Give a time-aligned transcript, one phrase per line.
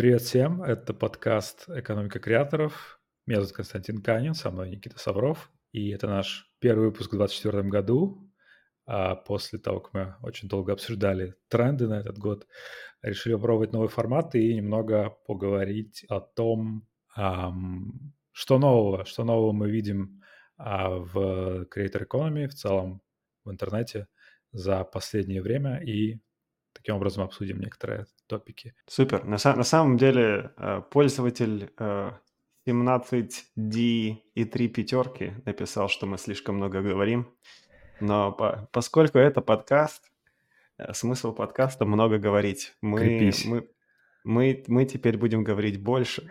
[0.00, 2.98] Привет всем, это подкаст «Экономика креаторов».
[3.26, 5.52] Меня зовут Константин Канин, со мной Никита Савров.
[5.72, 8.32] И это наш первый выпуск в 2024 году.
[8.86, 12.46] А после того, как мы очень долго обсуждали тренды на этот год,
[13.02, 20.22] решили попробовать новый формат и немного поговорить о том, что нового, что нового мы видим
[20.56, 23.02] а, в Creator Economy, в целом
[23.44, 24.08] в интернете
[24.50, 26.22] за последнее время и
[26.72, 28.74] таким образом обсудим некоторые топики.
[28.86, 29.24] Супер.
[29.24, 36.56] На, на самом деле э, пользователь 17D э, и 3 пятерки написал, что мы слишком
[36.56, 37.26] много говорим.
[38.00, 40.12] Но по, поскольку это подкаст,
[40.78, 42.72] э, смысл подкаста много говорить.
[42.82, 43.68] Мы, мы,
[44.22, 46.28] мы, мы теперь будем говорить больше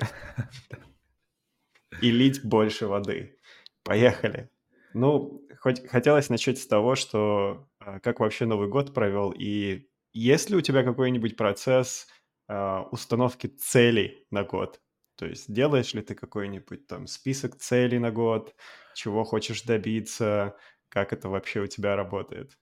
[2.01, 3.37] и лить больше воды.
[3.83, 4.49] Поехали.
[4.93, 7.67] Ну, хоть хотелось начать с того, что
[8.01, 12.07] как вообще Новый год провел и есть ли у тебя какой-нибудь процесс
[12.47, 14.81] э, установки целей на год?
[15.15, 18.55] То есть делаешь ли ты какой-нибудь там список целей на год,
[18.95, 20.55] чего хочешь добиться,
[20.87, 22.57] как это вообще у тебя работает?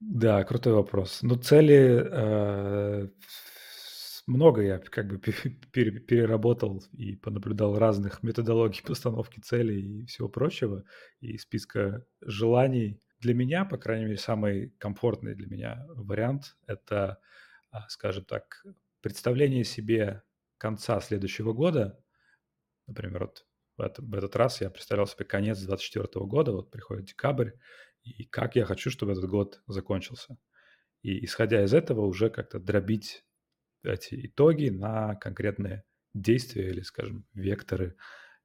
[0.00, 1.20] Да, крутой вопрос.
[1.22, 3.08] Ну, цели э,
[4.26, 5.18] много я как бы
[5.72, 10.84] переработал и понаблюдал разных методологий постановки целей и всего прочего,
[11.20, 17.18] и списка желаний для меня, по крайней мере, самый комфортный для меня вариант– это,
[17.72, 18.64] а, скажем так,
[19.00, 20.22] представление себе
[20.58, 22.00] конца следующего года.
[22.86, 23.44] Например, вот
[23.76, 27.50] в, это, в этот раз я представлял себе конец 2024 года, вот приходит декабрь,
[28.04, 30.38] и как я хочу, чтобы этот год закончился.
[31.02, 33.24] И исходя из этого уже как-то дробить
[33.82, 35.82] эти итоги на конкретные
[36.14, 37.96] действия или, скажем, векторы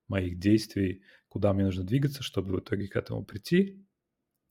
[0.07, 3.85] моих действий, куда мне нужно двигаться, чтобы в итоге к этому прийти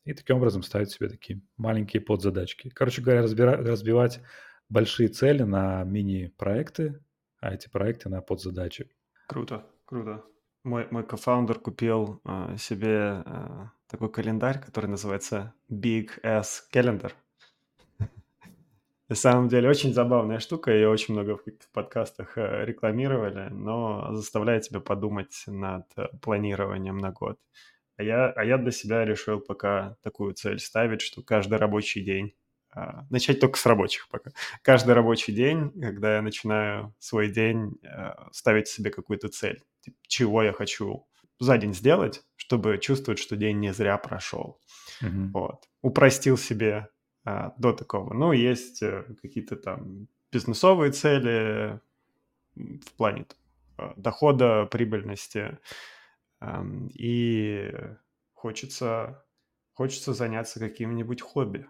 [0.04, 2.70] и таким образом ставить себе такие маленькие подзадачки.
[2.70, 4.20] Короче говоря, разбира, разбивать
[4.68, 7.02] большие цели на мини-проекты,
[7.40, 8.90] а эти проекты на подзадачи.
[9.26, 10.24] Круто, круто.
[10.62, 17.12] Мой, мой кофаундер купил э, себе э, такой календарь, который называется Big S Calendar.
[19.08, 24.64] На самом деле очень забавная штука, ее очень много в подкастах э, рекламировали, но заставляет
[24.64, 27.38] тебя подумать над э, планированием на год.
[28.00, 32.34] А я, а я для себя решил пока такую цель ставить, что каждый рабочий день,
[32.70, 34.30] а, начать только с рабочих пока,
[34.62, 40.42] каждый рабочий день, когда я начинаю свой день, а, ставить себе какую-то цель, типа, чего
[40.42, 41.06] я хочу
[41.38, 44.58] за день сделать, чтобы чувствовать, что день не зря прошел.
[45.02, 45.30] Mm-hmm.
[45.34, 45.68] Вот.
[45.82, 46.88] Упростил себе
[47.26, 48.14] а, до такого.
[48.14, 51.78] Ну, есть а, какие-то там бизнесовые цели
[52.54, 53.26] в плане
[53.76, 55.58] а, дохода, прибыльности,
[56.94, 57.72] и
[58.32, 59.24] хочется,
[59.72, 61.66] хочется заняться каким-нибудь хобби.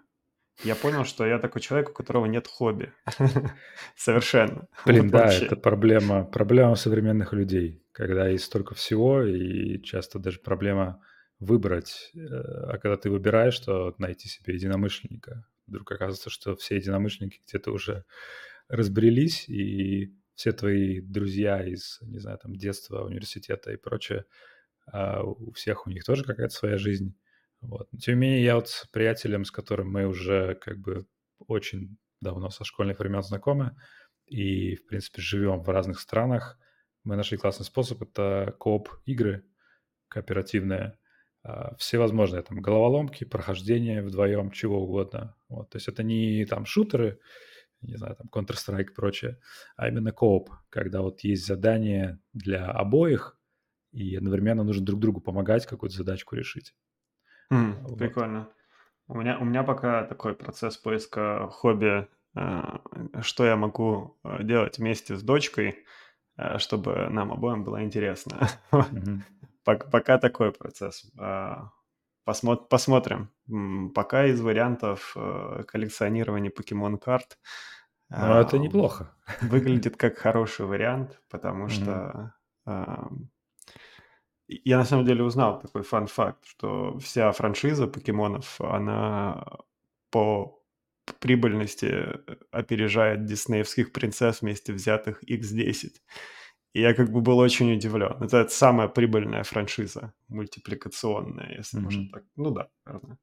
[0.63, 2.93] Я понял, что я такой человек, у которого нет хобби.
[3.97, 4.69] Совершенно.
[4.87, 5.47] Блин, вот да, вообще.
[5.47, 11.03] это проблема, проблема современных людей, когда есть столько всего, и часто даже проблема
[11.39, 12.13] выбрать.
[12.15, 12.19] Э,
[12.73, 15.47] а когда ты выбираешь, то найти себе единомышленника.
[15.67, 18.05] Вдруг оказывается, что все единомышленники где-то уже
[18.69, 24.27] разбрелись, и все твои друзья из, не знаю, там, детства, университета и прочее–
[24.93, 27.15] а у всех у них тоже какая-то своя жизнь.
[27.61, 27.89] Вот.
[28.01, 31.07] тем не менее, я вот с приятелем, с которым мы уже как бы
[31.47, 33.77] очень давно со школьных времен знакомы,
[34.27, 36.59] и, в принципе, живем в разных странах,
[37.05, 39.45] мы нашли классный способ, это кооп-игры
[40.09, 40.99] кооперативные,
[41.43, 45.37] а, всевозможные там головоломки, прохождение вдвоем, чего угодно.
[45.49, 45.71] Вот.
[45.71, 47.19] То есть это не там шутеры,
[47.81, 49.39] не знаю, там Counter-Strike и прочее,
[49.77, 53.39] а именно кооп, когда вот есть задание для обоих,
[53.93, 56.75] и одновременно нужно друг другу помогать, какую-то задачку решить.
[57.53, 57.99] Mm, вот.
[57.99, 58.49] Прикольно.
[59.09, 62.07] У меня, у меня пока такой процесс поиска хобби,
[62.37, 62.63] э,
[63.23, 65.85] что я могу э, делать вместе с дочкой,
[66.57, 68.49] чтобы нам обоим было интересно.
[68.71, 69.91] Mm-hmm.
[69.91, 71.13] пока, такой процесс.
[72.27, 73.31] Посмо- посмотрим.
[73.95, 75.15] Пока из вариантов
[75.67, 77.37] коллекционирования покемон-карт
[78.11, 79.15] ну, это неплохо.
[79.43, 82.35] Выглядит как хороший вариант, потому что
[84.65, 89.45] я на самом деле узнал такой фан-факт, что вся франшиза покемонов, она
[90.11, 90.61] по
[91.19, 95.93] прибыльности э, опережает диснеевских принцесс вместе взятых X10.
[96.73, 98.23] И я как бы был очень удивлен.
[98.23, 101.83] Это, это самая прибыльная франшиза, мультипликационная, если mm-hmm.
[101.83, 102.25] можно так.
[102.37, 103.19] Ну да, наверное.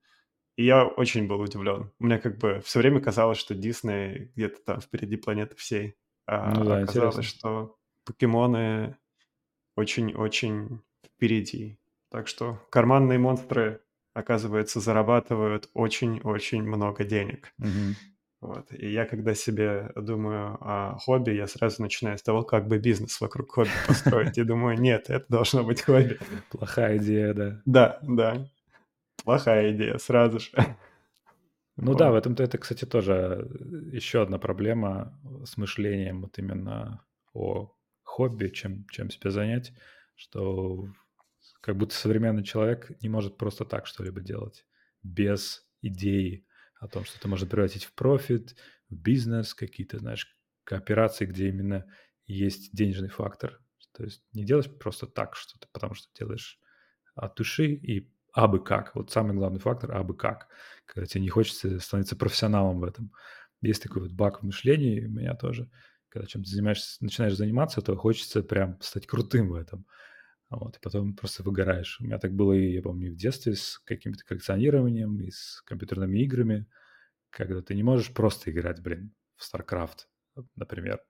[0.58, 1.92] И я очень был удивлен.
[2.00, 5.96] Мне как бы все время казалось, что Дисней где-то там впереди планеты всей.
[6.26, 7.24] А ну, да, оказалось, интересно.
[7.24, 8.98] что покемоны
[9.76, 10.82] очень-очень
[11.18, 11.80] впереди.
[12.10, 13.82] Так что карманные монстры,
[14.14, 17.54] оказывается, зарабатывают очень-очень много денег.
[17.60, 17.96] Угу.
[18.40, 18.72] Вот.
[18.72, 23.20] И я когда себе думаю о хобби, я сразу начинаю с того, как бы бизнес
[23.20, 24.38] вокруг хобби построить.
[24.38, 26.20] И думаю, нет, это должно быть хобби.
[26.52, 27.62] Плохая идея, да.
[27.66, 28.48] Да, да.
[29.24, 30.52] Плохая идея, сразу же.
[31.78, 33.48] Ну да, в этом-то это, кстати, тоже
[33.92, 37.04] еще одна проблема с мышлением вот именно
[37.34, 37.72] о
[38.04, 39.74] хобби, чем, чем себя занять,
[40.16, 40.88] что
[41.62, 44.66] как будто современный человек не может просто так что-либо делать
[45.04, 46.46] без идеи
[46.80, 48.56] о том, что это можно превратить в профит,
[48.90, 51.86] в бизнес, какие-то, знаешь, кооперации, где именно
[52.26, 53.60] есть денежный фактор.
[53.94, 56.60] То есть не делаешь просто так что-то, потому что делаешь
[57.16, 58.94] от души и абы как.
[58.96, 60.50] Вот самый главный фактор абы как.
[60.86, 63.12] Когда тебе не хочется становиться профессионалом в этом.
[63.62, 65.70] Есть такой вот баг в мышлении у меня тоже.
[66.10, 69.86] Когда чем-то занимаешься, начинаешь заниматься, то хочется прям стать крутым в этом.
[70.50, 72.00] Вот, и потом просто выгораешь.
[72.00, 76.20] У меня так было, и, я помню, в детстве с каким-то коллекционированием и с компьютерными
[76.20, 76.68] играми,
[77.30, 80.06] когда ты не можешь просто играть, блин, в StarCraft,
[80.56, 81.02] например,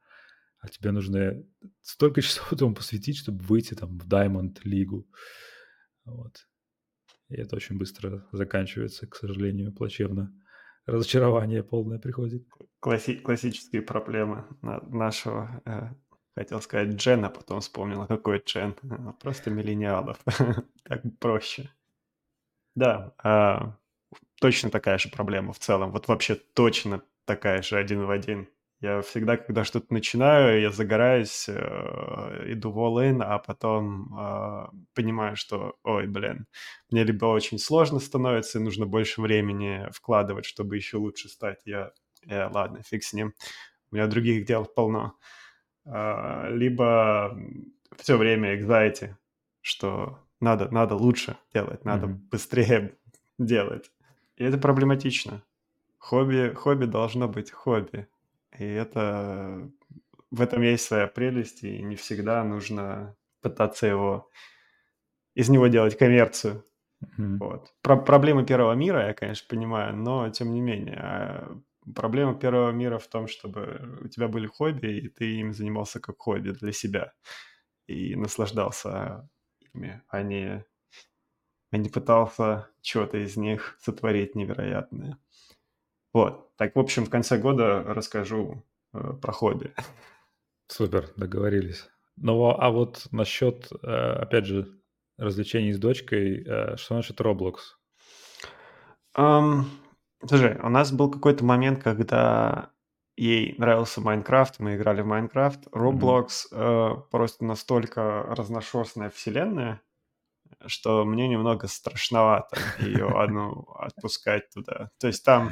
[0.59, 1.43] а тебе нужно
[1.81, 5.07] столько часов этому посвятить, чтобы выйти там в Diamond Лигу.
[6.05, 6.47] Вот.
[7.29, 10.33] И это очень быстро заканчивается, к сожалению, плачевно.
[10.85, 12.47] Разочарование полное приходит.
[12.79, 15.93] Класси- классические проблемы нашего, э,
[16.37, 18.75] хотел сказать, Джена, потом вспомнил, а какой Джен.
[18.83, 20.17] Э, просто миллениалов.
[20.83, 21.69] так проще.
[22.75, 23.75] Да, а,
[24.39, 25.91] точно такая же проблема в целом.
[25.91, 28.47] Вот вообще точно такая же один в один.
[28.79, 35.35] Я всегда, когда что-то начинаю, я загораюсь, э, иду в all-in, а потом э, понимаю,
[35.35, 36.45] что, ой, блин,
[36.91, 41.61] мне либо очень сложно становится, и нужно больше времени вкладывать, чтобы еще лучше стать.
[41.65, 41.91] Я,
[42.21, 43.33] я ладно, фиг с ним.
[43.91, 45.15] У меня других дел полно.
[45.15, 45.37] Э,
[45.87, 47.37] либо
[47.97, 49.15] все время anxiety,
[49.61, 52.29] что надо, надо лучше делать, надо mm-hmm.
[52.31, 52.97] быстрее
[53.39, 53.91] делать.
[54.35, 55.43] И это проблематично.
[55.97, 58.07] Хобби, хобби должно быть хобби.
[58.57, 59.69] И это
[60.31, 64.29] в этом есть своя прелесть, и не всегда нужно пытаться его
[65.33, 66.63] из него делать коммерцию.
[67.03, 67.37] Mm-hmm.
[67.39, 67.73] Вот.
[67.81, 71.47] Про- проблемы первого мира я, конечно, понимаю, но тем не менее.
[71.95, 76.19] Проблема первого мира в том, чтобы у тебя были хобби, и ты им занимался как
[76.19, 77.13] хобби для себя.
[77.87, 79.29] И наслаждался
[79.73, 80.65] ими, а не,
[81.71, 85.17] а не пытался что-то из них сотворить невероятное.
[86.13, 86.55] Вот.
[86.57, 89.73] Так, в общем, в конце года расскажу э, про хобби.
[90.67, 91.87] Супер, договорились.
[92.15, 94.67] Ну, а вот насчет, э, опять же,
[95.17, 97.55] развлечений с дочкой, э, что значит Roblox?
[99.15, 99.65] Um,
[100.25, 102.71] слушай, у нас был какой-то момент, когда
[103.17, 105.67] ей нравился Майнкрафт, мы играли в Майнкрафт.
[105.67, 106.97] Roblox mm-hmm.
[106.99, 109.81] э, просто настолько разношерстная вселенная,
[110.65, 114.91] что мне немного страшновато ее одну отпускать туда.
[114.99, 115.51] То есть там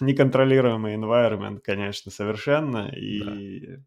[0.00, 3.82] неконтролируемый environment, конечно, совершенно, и да.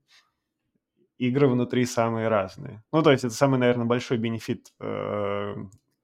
[1.17, 2.83] игры внутри самые разные.
[2.91, 5.55] Ну, то есть это самый, наверное, большой бенефит э,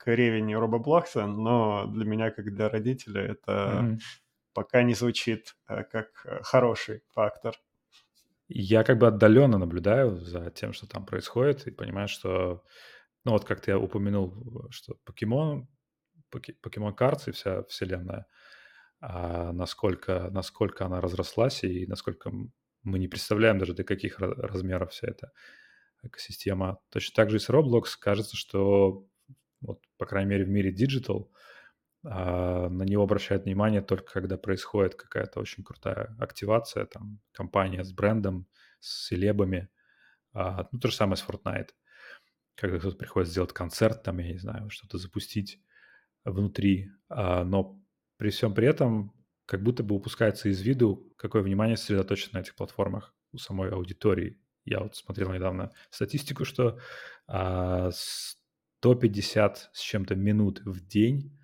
[0.04, 4.00] к ревеню Робоблокса, но для меня, как для родителя, это mm-hmm.
[4.54, 7.56] пока не звучит э, как э, хороший фактор.
[8.48, 12.64] Я как бы отдаленно наблюдаю за тем, что там происходит, и понимаю, что,
[13.24, 15.68] ну вот как ты упомянул, что покемон,
[16.30, 16.96] покемон
[17.28, 18.26] и вся вселенная–
[19.02, 22.32] а насколько, насколько она разрослась и насколько
[22.84, 25.32] мы не представляем даже до каких размеров вся эта
[26.04, 26.80] экосистема.
[26.90, 27.86] Точно так же и с Roblox.
[28.00, 29.08] Кажется, что,
[29.62, 31.30] вот, по крайней мере, в мире digital
[32.04, 37.94] а, на него обращают внимание только когда происходит какая-то очень крутая активация, там, компания с
[37.94, 38.48] брендом,
[38.80, 39.70] с селебами.
[40.34, 41.70] А, ну, то же самое с Fortnite.
[42.56, 45.62] Когда кто-то приходит сделать концерт, там, я не знаю, что-то запустить
[46.24, 47.80] внутри, а, но
[48.18, 49.14] при всем при этом
[49.46, 54.40] как будто бы упускается из виду, какое внимание сосредоточено на этих платформах у самой аудитории.
[54.64, 56.80] Я вот смотрел недавно статистику, что
[57.28, 57.92] а,
[58.82, 61.38] 150 с чем-то минут в день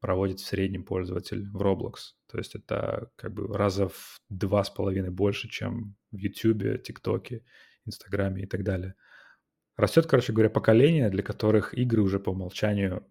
[0.00, 2.16] проводит в среднем пользователь в Roblox.
[2.26, 7.44] То есть это как бы раза в два с половиной больше, чем в YouTube, ТикТоке,
[7.84, 8.96] Инстаграме и так далее.
[9.76, 13.06] Растет, короче говоря, поколение, для которых игры уже по умолчанию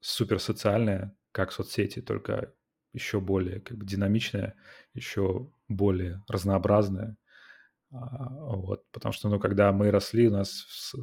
[0.00, 2.54] суперсоциальные, как соцсети, только
[2.94, 4.54] еще более как бы динамичная,
[4.94, 7.18] еще более разнообразная.
[7.92, 10.94] А, вот, потому что, ну, когда мы росли, у нас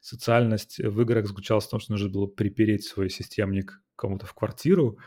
[0.00, 4.98] социальность в играх заключалась в том, что нужно было припереть свой системник кому-то в квартиру,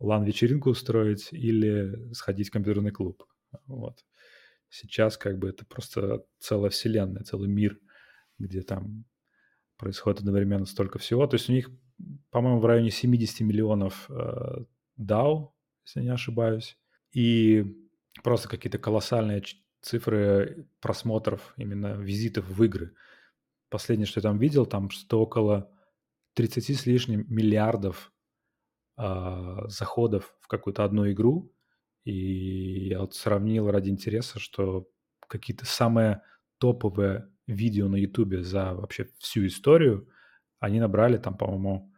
[0.00, 3.24] лан-вечеринку устроить или сходить в компьютерный клуб.
[3.66, 4.04] Вот.
[4.68, 7.78] Сейчас как бы это просто целая вселенная, целый мир,
[8.38, 9.04] где там
[9.76, 11.26] происходит одновременно столько всего.
[11.26, 11.70] То есть у них
[12.30, 14.64] по-моему, в районе 70 миллионов э,
[14.98, 15.50] DAO,
[15.84, 16.78] если не ошибаюсь.
[17.12, 17.64] И
[18.22, 19.38] просто какие-то колоссальные
[19.82, 22.94] цифры просмотров, именно визитов в игры.
[23.68, 25.70] Последнее, что я там видел, там что около
[26.34, 28.12] 30 с лишним миллиардов
[28.96, 31.52] а, заходов в какую-то одну игру.
[32.04, 34.88] И я вот сравнил ради интереса, что
[35.28, 36.22] какие-то самые
[36.58, 40.08] топовые видео на Ютубе за вообще всю историю,
[40.58, 41.92] они набрали там, по-моему,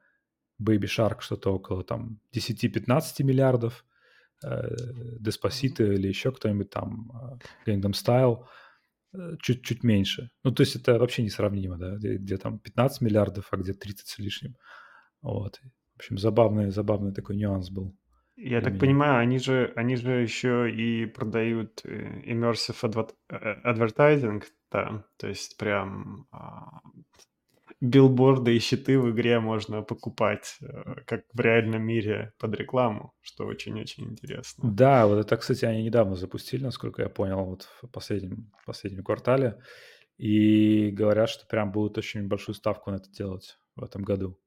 [0.60, 3.84] Baby Shark что-то около там 10-15 миллиардов,
[4.44, 4.75] э,
[5.20, 7.11] Despacito или еще кто-нибудь там,
[7.66, 8.44] э, Gangnam Style,
[9.14, 10.30] э, чуть-чуть меньше.
[10.44, 14.06] Ну, то есть это вообще несравнимо, да, где, где там 15 миллиардов, а где 30
[14.06, 14.56] с лишним.
[15.20, 15.61] Вот.
[15.94, 17.94] В общем, забавный, забавный такой нюанс был.
[18.37, 18.80] Я так меня.
[18.80, 26.80] понимаю, они же, они же еще и продают immersive advertising там, то есть прям а,
[27.82, 33.44] билборды и щиты в игре можно покупать, э, как в реальном мире под рекламу, что
[33.44, 34.70] очень-очень интересно.
[34.72, 39.60] Да, вот это, кстати, они недавно запустили, насколько я понял, вот в последнем, последнем квартале.
[40.16, 44.38] И говорят, что прям будут очень большую ставку на это делать в этом году.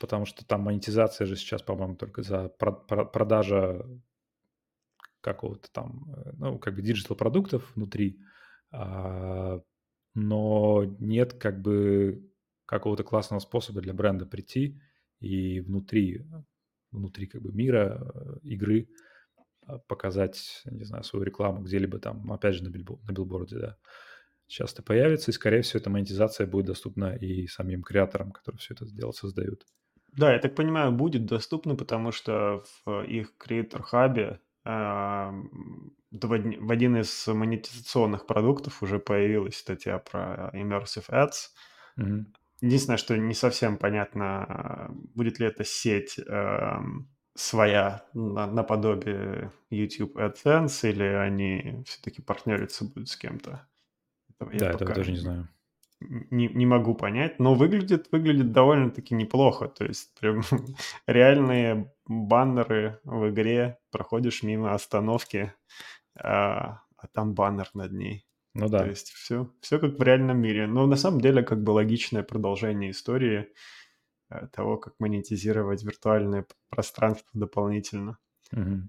[0.00, 3.84] Потому что там монетизация же сейчас, по-моему, только за продажа
[5.20, 8.18] какого-то там, э, ну, как бы digital продуктов внутри,
[8.70, 9.60] а,
[10.14, 12.28] но нет как бы
[12.66, 14.80] какого-то классного способа для бренда прийти
[15.20, 16.24] и внутри,
[16.90, 18.88] внутри как бы мира э, игры
[19.66, 23.76] а, показать, не знаю, свою рекламу где-либо там, опять же, на, билбо, на билборде, да.
[24.46, 28.74] Сейчас это появится, и, скорее всего, эта монетизация будет доступна и самим креаторам, которые все
[28.74, 29.66] это дело создают.
[30.14, 35.50] Да, я так понимаю, будет доступно, потому что в их Creator Hub в
[36.70, 41.50] один из монетизационных продуктов уже появилась статья про Immersive Ads.
[41.96, 42.32] Мгм.
[42.60, 50.88] Единственное, что не совсем понятно, будет ли эта сеть эм, своя на- наподобие YouTube AdSense,
[50.88, 53.66] или они все-таки партнериться будут с кем-то.
[54.30, 55.48] Этого я Да, этого тоже не знаю
[56.30, 59.68] не, не могу понять, но выглядит, выглядит довольно-таки неплохо.
[59.68, 60.42] То есть прям
[61.06, 65.52] реальные баннеры в игре, проходишь мимо остановки,
[66.16, 68.26] а, а там баннер над ней.
[68.54, 68.80] Ну да.
[68.80, 70.66] То есть все, все как в реальном мире.
[70.66, 73.48] Но на самом деле как бы логичное продолжение истории
[74.30, 78.18] э, того, как монетизировать виртуальное пространство дополнительно.
[78.52, 78.82] Угу.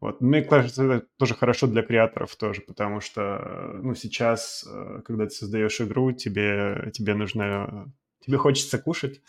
[0.00, 0.22] Вот.
[0.22, 5.30] Мне кажется, это тоже хорошо для креаторов тоже, потому что, ну, сейчас, э, когда ты
[5.30, 7.92] создаешь игру, тебе, тебе нужно,
[8.24, 9.20] тебе хочется кушать,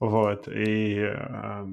[0.00, 1.66] вот, и э,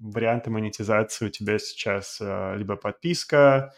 [0.00, 3.74] варианты монетизации у тебя сейчас э, либо подписка,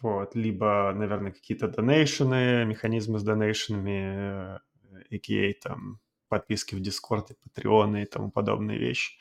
[0.00, 4.58] вот, либо, наверное, какие-то донейшены, механизмы с донейшенами,
[5.10, 5.54] a.k.a.
[5.62, 9.18] там подписки в Discord, Patreon и тому подобные вещи,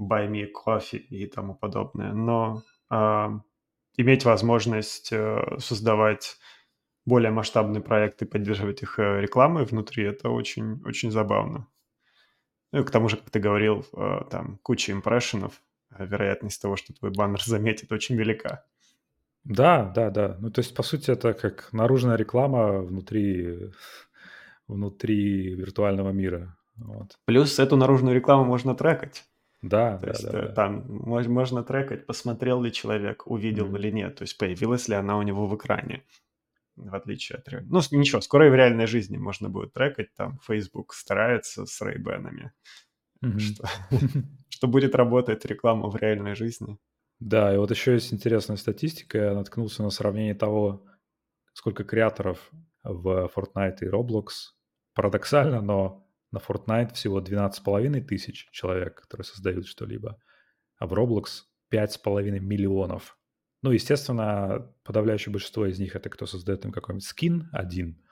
[0.00, 2.12] Buy Me Coffee и тому подобное.
[2.12, 2.62] Но
[3.96, 6.38] иметь возможность э, создавать
[7.04, 11.68] более масштабные проекты, поддерживать их э, рекламой внутри, это очень, очень забавно.
[12.72, 15.62] Ну и к тому же, как ты говорил, э, там куча импрессионов,
[15.98, 18.64] вероятность того, что твой баннер заметит, очень велика.
[19.44, 20.36] Да, да, да.
[20.40, 23.70] Ну, то есть, по сути, это как наружная реклама внутри,
[24.66, 26.56] внутри виртуального мира.
[26.76, 27.16] Вот.
[27.24, 29.24] Плюс эту наружную рекламу можно трекать.
[29.68, 30.52] Да, То да, есть да, э, да.
[30.52, 33.76] там можно трекать, посмотрел ли человек, увидел Мгм.
[33.76, 36.04] или нет, то есть появилась ли она у него в экране,
[36.76, 37.46] в отличие от...
[37.68, 42.52] Ну, ничего, скоро и в реальной жизни можно будет трекать, там Facebook старается с рейбенами,
[43.38, 43.68] что,
[44.48, 46.78] что будет работать реклама в реальной жизни.
[47.18, 49.18] Да, и вот еще есть интересная статистика.
[49.18, 50.84] Я наткнулся на сравнение того,
[51.54, 52.50] сколько креаторов
[52.84, 54.26] в Fortnite и Roblox.
[54.94, 60.20] Парадоксально, но на Fortnite всего 12,5 тысяч человек, которые создают что-либо,
[60.78, 63.18] а в Roblox 5,5 миллионов.
[63.62, 68.04] Ну, естественно, подавляющее большинство из них это кто создает им какой-нибудь скин один,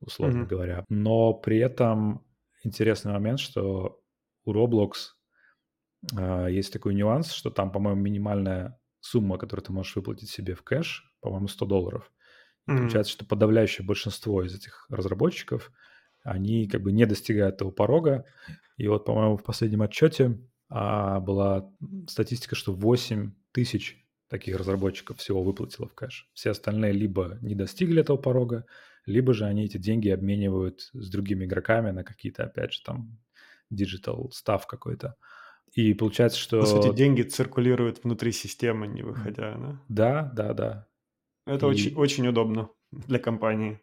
[0.00, 0.46] условно Мгм.
[0.46, 0.84] говоря.
[0.88, 2.26] Но при этом
[2.64, 4.02] интересный момент, что
[4.44, 4.92] у Roblox
[6.16, 10.62] а, есть такой нюанс, что там, по-моему, минимальная сумма, которую ты можешь выплатить себе в
[10.62, 12.12] кэш, по-моему, 100 долларов.
[12.66, 13.00] Мгм.
[13.00, 15.72] получается, что подавляющее большинство из этих разработчиков
[16.22, 18.24] они как бы не достигают этого порога.
[18.76, 21.70] И вот, по-моему, в последнем отчете а, была
[22.08, 26.28] статистика, что 8 тысяч таких разработчиков всего выплатило в кэш.
[26.34, 28.64] Все остальные либо не достигли этого порога,
[29.04, 33.18] либо же они эти деньги обменивают с другими игроками на какие-то, опять же, там,
[33.72, 35.16] digital став какой-то.
[35.72, 36.60] И получается, что...
[36.60, 39.80] По сути, деньги циркулируют внутри системы, не выходя, да?
[39.88, 40.86] Да, да, да.
[41.46, 43.80] Это И- очень, очень удобно для компании.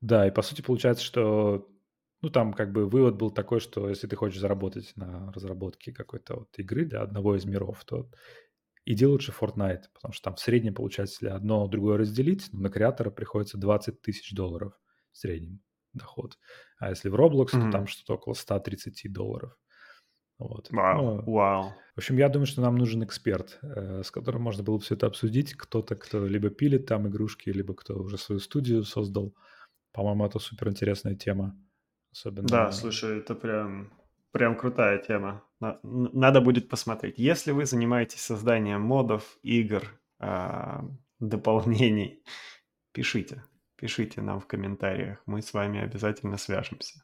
[0.00, 1.68] Да, и по сути получается, что
[2.24, 6.36] ну, там как бы вывод был такой, что если ты хочешь заработать на разработке какой-то
[6.40, 8.10] вот игры для одного из миров, то
[8.86, 12.68] Иди лучше в Fortnite, потому что там в среднем получается, если одно другое разделить, на
[12.68, 14.78] креатора приходится 20 тысяч долларов
[15.10, 15.62] в среднем
[15.94, 16.38] доход.
[16.78, 19.56] А если в Roblox, то там что-то около 130 долларов.
[20.38, 20.70] Вот.
[20.70, 21.72] Вау, Ну, вау.
[21.94, 24.96] в общем, я думаю, что нам нужен эксперт, э, с которым можно было бы все
[24.96, 25.54] это обсудить.
[25.54, 29.34] Кто-то, кто либо пилит там игрушки, либо кто уже свою студию создал.
[29.92, 31.56] По-моему, это супер интересная тема.
[32.14, 32.46] Особенно...
[32.46, 33.92] Да, слушай, это прям,
[34.30, 35.42] прям крутая тема.
[35.82, 37.18] Надо будет посмотреть.
[37.18, 39.82] Если вы занимаетесь созданием модов, игр,
[40.20, 40.84] а,
[41.18, 42.22] дополнений,
[42.92, 43.42] пишите.
[43.76, 45.18] Пишите нам в комментариях.
[45.26, 47.02] Мы с вами обязательно свяжемся.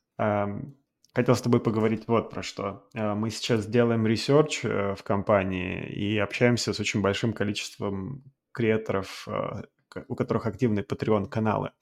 [1.13, 2.87] Хотел с тобой поговорить вот про что.
[2.95, 9.27] А, мы сейчас делаем research э, в компании и общаемся с очень большим количеством креаторов,
[9.27, 9.65] а,
[10.07, 11.73] у которых активные Patreon-каналы.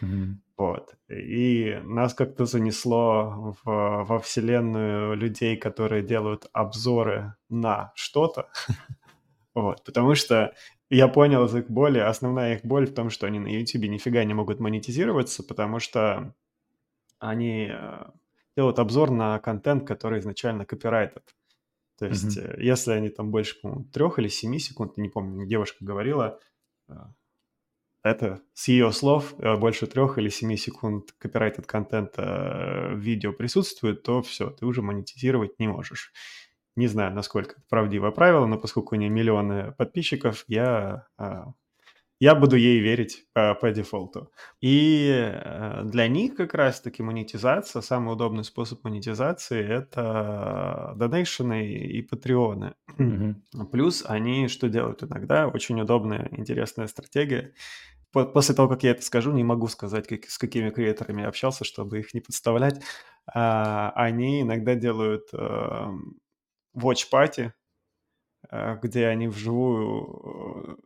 [0.00, 0.42] Мгм.
[0.62, 0.94] Вот.
[1.08, 8.48] И нас как-то занесло в, во вселенную людей, которые делают обзоры на что-то.
[9.54, 9.84] Вот.
[9.84, 10.54] Потому что
[10.88, 14.24] я понял из их боли, основная их боль в том, что они на YouTube нифига
[14.24, 16.32] не могут монетизироваться, потому что
[17.18, 18.04] они э,
[18.56, 21.24] делают обзор на контент, который изначально копирайтед.
[21.98, 25.84] То есть, э, если они там больше, по-моему, трех или семи секунд, не помню, девушка
[25.84, 26.38] говорила,
[26.88, 26.94] э,
[28.02, 34.02] это с ее слов э, больше трех или семи секунд копирайтед контента в видео присутствует,
[34.02, 36.12] то все, ты уже монетизировать не можешь.
[36.74, 41.52] Не знаю, насколько это правдивое правило, но поскольку у нее миллионы подписчиков, я а,
[42.22, 44.30] я буду ей верить по, по дефолту.
[44.60, 52.74] И э, для них как раз-таки монетизация, самый удобный способ монетизации– это донейшены и патреоны.
[52.96, 53.42] Мгм.
[53.72, 55.48] Плюс они что делают иногда?
[55.48, 57.54] Очень удобная, интересная стратегия.
[58.12, 61.64] После того, как я это скажу, не могу сказать, как, с какими креаторами я общался,
[61.64, 62.80] чтобы их не подставлять.
[63.34, 65.88] А, они иногда делают э,
[66.76, 67.50] watch party,
[68.48, 70.78] э, где они вживую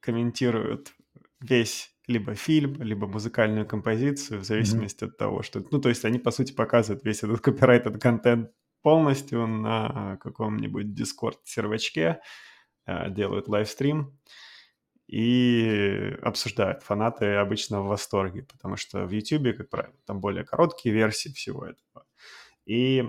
[0.00, 0.92] комментируют
[1.40, 5.64] весь либо фильм, либо музыкальную композицию, в зависимости от того, что...
[5.70, 8.50] Ну, то есть они, по сути, показывают весь этот копирайтед контент
[8.82, 12.20] полностью на каком-нибудь Discord-сервачке,
[12.86, 14.18] э, делают лайвстрим
[15.06, 16.82] и обсуждают.
[16.82, 21.66] Фанаты обычно в восторге, потому что в YouTube, как правило, там более короткие версии всего
[21.66, 22.06] этого.
[22.64, 23.04] И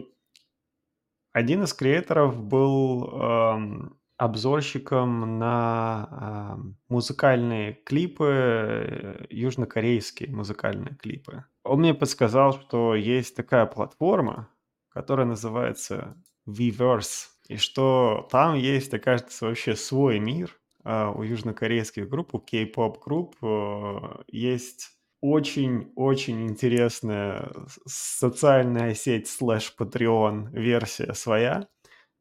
[1.31, 11.45] один из креаторов был эм, обзорщиком на э, музыкальные клипы, э, южнокорейские музыкальные клипы.
[11.63, 14.47] Он мне подсказал, что есть такая платформа,
[14.89, 16.15] которая называется
[16.47, 20.55] Weverse, и что там есть, окажется, вообще свой мир.
[20.85, 27.51] Э, у южнокорейских групп, у кей-поп групп э, есть очень-очень интересная
[27.87, 31.67] социальная сеть слэш Patreon версия своя,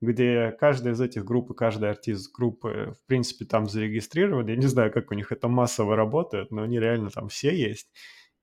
[0.01, 4.47] где каждая из этих групп и каждый артист группы, в принципе, там зарегистрирован.
[4.47, 7.89] Я не знаю, как у них это массово работает, но они реально там все есть.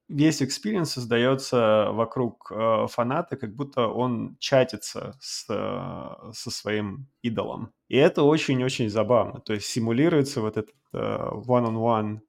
[0.09, 7.73] Весь experience создается вокруг э, фаната, как будто он чатится с, э, со своим идолом.
[7.89, 9.41] И это очень-очень забавно.
[9.41, 12.21] То есть симулируется вот этот э, one-on-one э,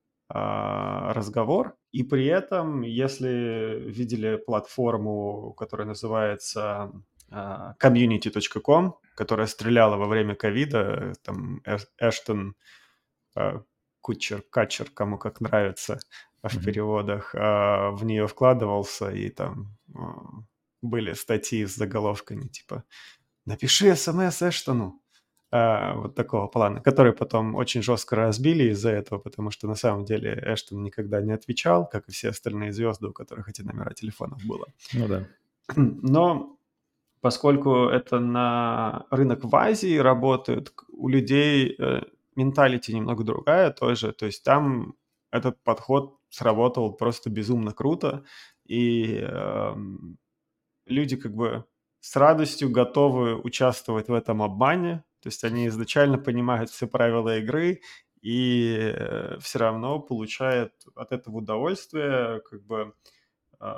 [1.12, 1.76] разговор.
[1.92, 6.90] И при этом, если видели платформу, которая называется
[7.30, 11.60] э, community.com, которая стреляла во время ковида, там
[11.98, 12.54] Эштон,
[13.36, 13.60] э,
[14.00, 15.98] Кучер, Качер, кому как нравится
[16.42, 16.64] в Мгм.
[16.64, 19.76] переводах, в нее вкладывался, и там
[20.82, 22.84] были статьи с заголовками типа
[23.44, 25.02] «Напиши смс Эштону»,
[25.50, 30.40] вот такого плана, которые потом очень жестко разбили из-за этого, потому что на самом деле
[30.46, 34.66] Эштон никогда не отвечал, как и все остальные звезды, у которых эти номера телефонов было.
[34.92, 35.26] Ну да.
[35.76, 36.57] Но
[37.20, 42.02] поскольку это на рынок в Азии работает, у людей э,
[42.36, 44.94] менталити немного другая тоже, то есть там
[45.30, 48.24] этот подход сработал просто безумно круто,
[48.66, 49.74] и э,
[50.86, 51.64] люди как бы
[52.00, 57.80] с радостью готовы участвовать в этом обмане, то есть они изначально понимают все правила игры
[58.22, 62.94] и э, все равно получают от этого удовольствие, как бы
[63.60, 63.74] э,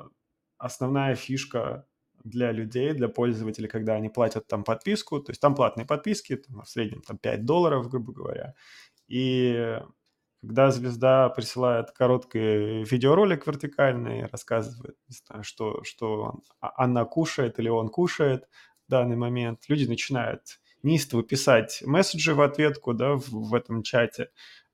[0.58, 1.86] основная фишка
[2.24, 6.62] для людей, для пользователей, когда они платят там подписку, то есть там платные подписки, там,
[6.62, 8.54] в среднем там 5 долларов, грубо говоря,
[9.08, 9.78] и
[10.42, 17.88] когда звезда присылает короткий видеоролик вертикальный, рассказывает, не знаю, что, что она кушает или он
[17.88, 18.48] кушает
[18.86, 24.30] в данный момент, люди начинают неистово писать месседжи в ответку да, в, в этом чате.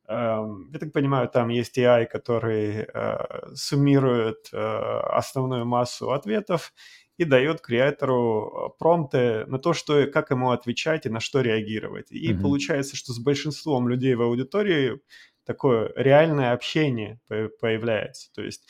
[0.09, 6.73] Эм, я так понимаю, там есть AI, который э, суммирует э, основную массу ответов
[7.17, 12.11] и дает креатору э, промпты на то, что, как ему отвечать и на что реагировать.
[12.11, 12.43] И mm-hmm.
[12.43, 15.01] получается, что с большинством людей в аудитории
[15.45, 18.31] такое реальное общение появляется.
[18.35, 18.67] То есть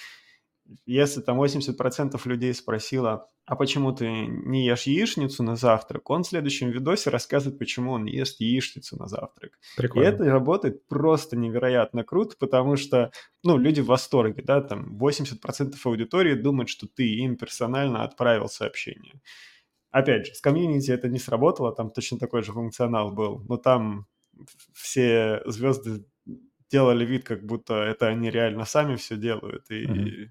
[0.84, 6.26] если там 80% людей спросило, а почему ты не ешь яичницу на завтрак, он в
[6.26, 9.52] следующем видосе рассказывает, почему он ест яичницу на завтрак.
[9.76, 10.04] Прикольно.
[10.04, 13.12] И это работает просто невероятно круто, потому что,
[13.44, 19.20] ну, люди в восторге, да, там 80% аудитории думают, что ты им персонально отправил сообщение.
[19.92, 24.06] Опять же, с комьюнити это не сработало, там точно такой же функционал был, но там
[24.74, 26.04] все звезды
[26.68, 30.30] делали вид, как будто это они реально сами все делают, и mm-hmm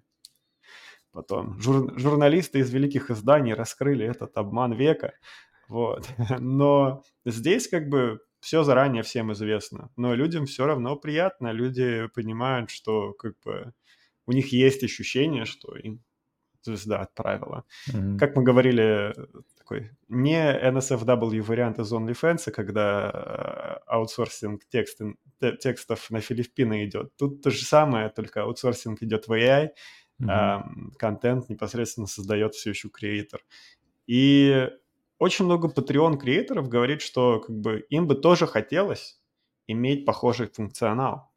[1.16, 1.60] потом.
[1.60, 5.14] Жур, журналисты из великих изданий раскрыли этот обман века.
[5.68, 6.08] Вот.
[6.40, 9.90] Но здесь как бы все заранее всем известно.
[9.96, 11.52] Но людям все равно приятно.
[11.52, 13.74] Люди понимают, что как бы
[14.28, 16.04] у них есть ощущение, что им
[16.62, 17.64] звезда отправила.
[17.90, 18.18] Mm-hmm.
[18.18, 19.14] Как мы говорили,
[19.58, 25.00] такой не NSFW вариант из OnlyFans, когда э, аутсорсинг текст,
[25.62, 27.16] текстов на Филиппины идет.
[27.18, 29.70] Тут то же самое, только аутсорсинг идет в AI,
[30.22, 30.30] mm-hmm.
[30.30, 33.42] а, контент непосредственно создает все еще креатор.
[34.08, 34.70] И
[35.18, 39.20] очень много Patreon креаторов говорит, что как бы им бы тоже хотелось
[39.68, 41.32] иметь похожий функционал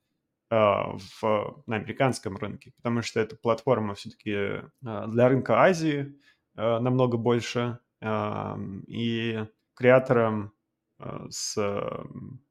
[0.51, 6.19] э, в, на американском рынке, потому что эта платформа все-таки э, для рынка Азии
[6.57, 10.53] э, намного больше, э, и креаторам
[10.99, 11.57] э, с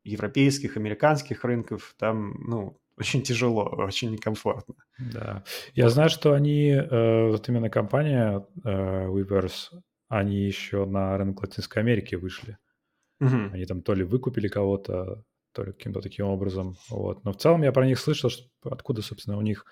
[0.04, 4.76] европейских, американских рынков там, ну, очень тяжело, очень некомфортно.
[4.98, 5.44] Да.
[5.76, 9.72] Я знаю, что они, э, вот именно компания э, Weavers,
[10.10, 12.58] они еще на рынок Латинской Америки вышли.
[13.20, 13.54] Угу.
[13.54, 16.78] Они там то ли выкупили кого-то, то ли каким-то таким образом.
[16.90, 17.24] Вот.
[17.24, 19.66] Но в целом я про них слышал, что откуда, собственно, у них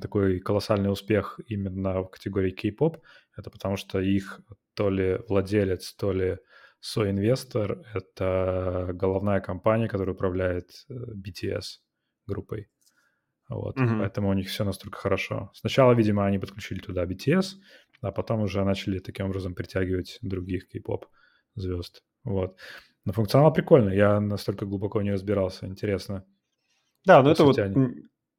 [0.00, 3.00] такой колоссальный успех именно в категории K-pop.
[3.36, 4.40] Это потому что их
[4.74, 6.38] то ли владелец, то ли
[6.80, 11.80] соинвестор— это головная компания, которая управляет BTS
[12.26, 12.68] группой.
[13.48, 14.00] Вот, mm-hmm.
[14.00, 15.50] поэтому у них все настолько хорошо.
[15.54, 17.54] Сначала, видимо, они подключили туда BTS,
[18.00, 21.06] а потом уже начали таким образом притягивать других кей-поп
[21.54, 22.02] звезд.
[22.24, 22.56] Вот.
[23.04, 26.24] Но функционал прикольный, я настолько глубоко не разбирался, интересно.
[27.04, 27.56] Да, ну это вот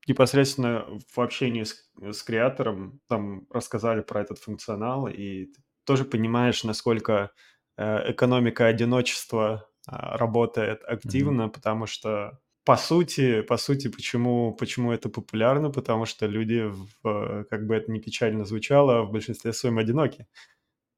[0.08, 5.48] непосредственно в общении с, с креатором там рассказали про этот функционал, и
[5.86, 7.32] тоже понимаешь, насколько
[7.78, 11.52] э, экономика одиночества э, работает активно, mm-hmm.
[11.52, 15.70] потому что по сути, по сути, почему, почему это популярно?
[15.72, 16.70] Потому что люди,
[17.02, 20.28] в, как бы это ни печально звучало, в большинстве своем одиноки.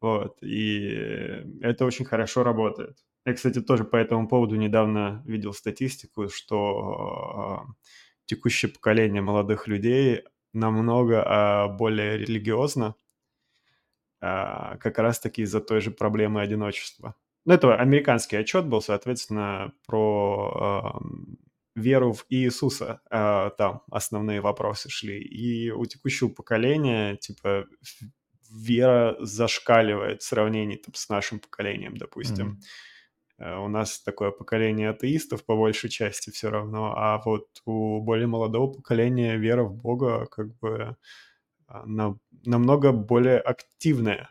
[0.01, 2.97] Вот, и это очень хорошо работает.
[3.23, 7.85] Я, кстати, тоже по этому поводу недавно видел статистику, что э,
[8.25, 12.95] текущее поколение молодых людей намного э, более религиозно,
[14.21, 17.13] э, как раз-таки из-за той же проблемы одиночества.
[17.45, 20.99] Ну, это американский отчет был, соответственно, про
[21.75, 25.21] веру в Иисуса, э, там основные вопросы шли.
[25.21, 27.65] И у текущего поколения, типа,
[28.51, 32.59] вера зашкаливает в сравнении там, с нашим поколением, допустим.
[33.39, 33.65] Mm-hmm.
[33.65, 38.73] У нас такое поколение атеистов по большей части все равно, а вот у более молодого
[38.73, 40.97] поколения вера в Бога как бы
[41.65, 44.29] а, на, намного более активная.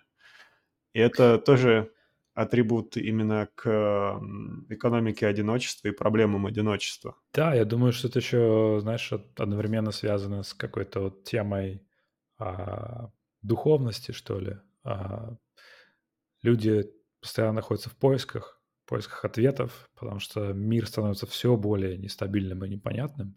[0.92, 1.90] И это тоже
[2.38, 4.20] атрибут именно к
[4.68, 7.16] экономике одиночества и проблемам одиночества.
[7.35, 11.83] Да, я думаю, что это еще, знаешь, одновременно связано с какой-то вот темой
[12.38, 13.11] а,
[13.42, 14.57] духовности, что ли.
[14.85, 15.37] А,
[16.42, 16.88] люди
[17.20, 22.68] постоянно находятся в поисках, в поисках ответов, потому что мир становится все более нестабильным и
[22.68, 23.35] непонятным.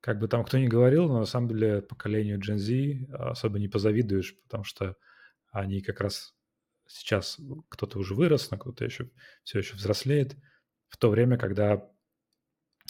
[0.00, 3.68] Как бы там кто ни говорил, но на самом деле поколению Gen Z особо не
[3.68, 4.94] позавидуешь, потому что
[5.50, 6.35] они как раз
[6.86, 9.10] сейчас кто-то уже вырос, а кто-то еще
[9.44, 10.36] все еще взрослеет,
[10.88, 11.88] в то время, когда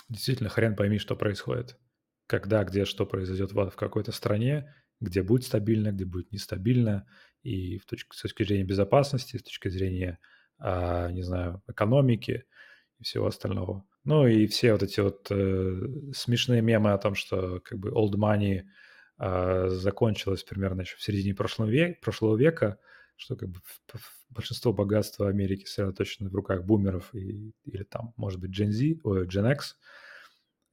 [0.09, 1.79] действительно хрен пойми, что происходит.
[2.27, 7.07] Когда, где, что произойдет в, в какой-то стране, где будет стабильно, где будет нестабильно,
[7.43, 10.19] и в точке, с точки зрения безопасности, с точки зрения,
[10.59, 12.45] а, не знаю, экономики
[12.99, 13.85] и всего остального.
[14.05, 18.15] Ну и все вот эти вот э, смешные мемы о том, что как бы old
[18.15, 18.63] money
[19.19, 22.79] э, закончилось примерно еще в середине прошлого, век, прошлого века,
[23.17, 23.61] что как бы
[24.31, 29.27] большинство богатства Америки сосредоточено в руках бумеров и, или там, может быть, Gen Z, ой,
[29.27, 29.77] Gen X.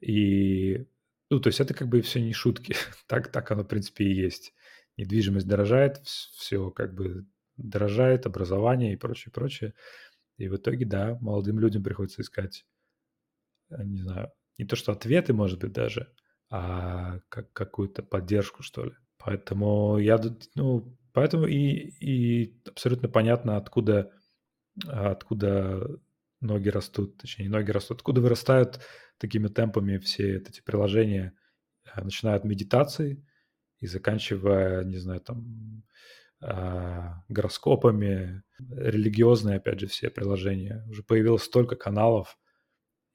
[0.02, 0.86] И,
[1.30, 2.76] ну, то есть это как бы все не шутки.
[3.08, 4.54] так, так оно, в принципе, и есть.
[4.98, 7.26] Недвижимость дорожает, все как бы
[7.58, 9.74] дорожает, образование и прочее, прочее.
[10.38, 12.66] И в итоге, да, молодым людям приходится искать,
[13.70, 16.12] э, не знаю, не то что ответы, может быть, даже,
[16.50, 18.94] а как, какую-то поддержку, что ли.
[19.18, 20.20] Поэтому я,
[20.56, 24.12] ну, Поэтому и и абсолютно понятно, откуда
[24.88, 25.88] откуда
[26.42, 28.82] ноги растут, точнее, не ноги растут, откуда вырастают
[29.18, 31.34] такими темпами все эти приложения,
[31.86, 33.26] э, начиная от медитации
[33.80, 35.84] и заканчивая, не знаю, там,
[36.42, 40.86] а, гороскопами, религиозные, опять же, все приложения.
[40.90, 42.38] Уже появилось столько каналов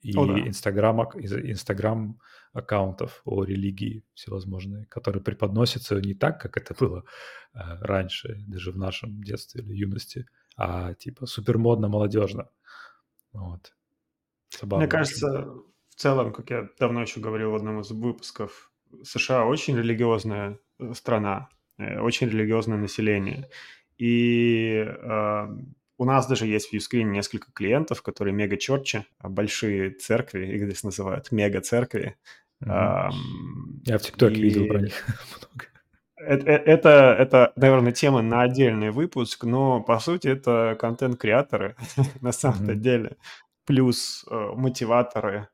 [0.03, 0.47] О и да.
[0.47, 2.19] инстаграм инстаграм
[2.53, 7.03] аккаунтов о религии всевозможные, которые преподносятся не так, как это было,
[7.53, 12.49] а, раньше, даже в нашем детстве или юности, а типа супер модно, молодежно.
[13.33, 13.73] Вот.
[14.51, 14.91] Мне Забавно очень.
[14.91, 15.45] кажется,
[15.89, 18.71] в целом, как я давно еще говорил в одном из выпусков,
[19.03, 23.49] США очень религиозная, э, страна, э, очень религиозное население.
[23.97, 24.85] И,
[25.99, 30.83] у нас даже есть в Юскрине несколько клиентов, которые мега-черчи, а, большие церкви, их здесь
[30.83, 32.15] называют мега-церкви.
[32.61, 32.71] Мгм.
[32.71, 35.05] Ам, Я в "Тиктоке" видел про и них
[35.37, 35.65] много.
[36.17, 41.75] эт э это это, наверно, тема на отдельный выпуск, но, по сути, это контент-креаторы
[42.21, 42.81] на самом-то Мгм.
[42.81, 43.17] деле,
[43.65, 45.47] плюс, э, мотиваторы.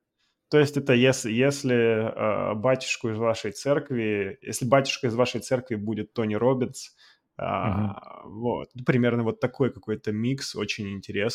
[0.49, 5.75] То есть это если если, а, батюшку из вашей церкви если батюшка из вашей церкви
[5.75, 6.95] будет Тони Роббинс,
[7.37, 10.89] А, вот, ну, примерно вот такой какой-то микс очень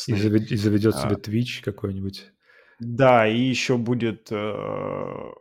[0.05, 0.15] И интересный.
[0.15, 2.31] завед и заведет себе А Twitch какой-нибудь.
[2.79, 5.31] Да, и еще будет, э,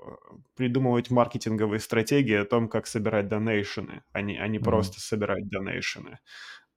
[0.57, 4.59] придумывать маркетинговые стратегии о том, как собирать донейшены, а не а не Мгм.
[4.59, 6.19] просто собирать донейшены.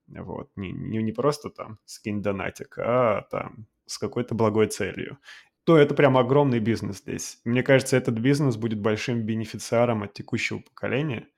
[0.08, 0.50] Вот.
[0.56, 5.18] Не не не просто там скинь донатик, а там с какой-то благой целью.
[5.64, 7.40] То это прям огромный бизнес здесь.
[7.44, 11.28] Мне кажется, этот бизнес будет большим бенефициаром от текущего поколения,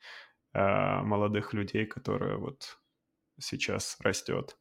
[0.57, 2.79] а, молодых людей, которое вот
[3.39, 4.57] сейчас растет.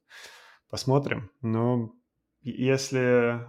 [0.69, 1.31] Посмотрим.
[1.41, 1.93] Но
[2.41, 3.41] если,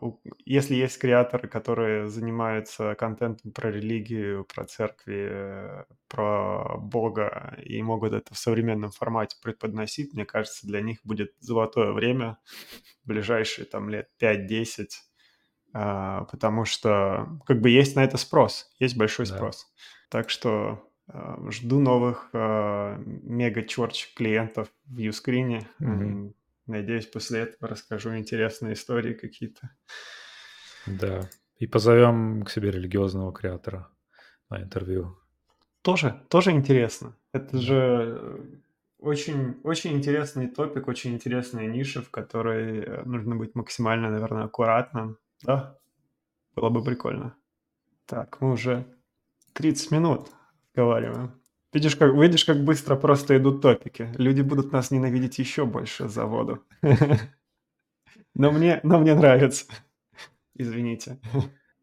[0.00, 7.82] у если есть креаторы, которые занимаются контентом про религию, про церкви, э, про Бога и
[7.82, 12.38] могут это в современном формате преподносить, мне кажется, для них будет золотое время
[13.04, 15.02] ближайшие там лет 5-10,
[15.72, 19.34] а, потому что как бы есть на это спрос, есть большой Да.
[19.34, 19.72] спрос.
[20.10, 20.87] Так что,
[21.50, 25.66] жду новых, а, мега-черч клиентов в Юскрине.
[25.80, 26.34] М,
[26.66, 29.70] надеюсь, после этого расскажу интересные истории какие-то.
[30.86, 31.28] Да.
[31.58, 33.88] И позовем к себе религиозного креатора
[34.50, 35.18] на интервью.
[35.82, 37.16] Тоже тоже интересно.
[37.32, 38.44] Это же, э,
[38.98, 45.18] очень очень интересный топик, очень интересная ниша, в которой, э, нужно быть максимально, наверно, аккуратным.
[45.42, 45.78] Да,
[46.54, 47.34] было бы прикольно.
[48.06, 48.84] Так, мы уже
[49.52, 50.30] 30 минут
[50.78, 51.32] разговариваем.
[51.72, 54.08] Видишь, как видишь, как быстро просто идут топики.
[54.16, 56.64] Люди будут нас ненавидеть еще больше за воду.
[58.34, 59.66] Но мне но мне нравится.
[60.54, 61.18] Извините.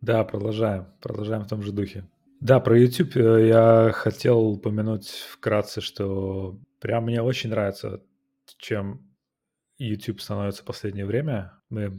[0.02, 2.10] Да, продолжаем продолжаем в том же духе.
[2.42, 8.04] Да, про YouTube, э, я хотел упомянуть вкратце, что прям мне очень нравится,
[8.58, 9.02] чем
[9.78, 11.54] YouTube становится в последнее время.
[11.70, 11.94] Мы,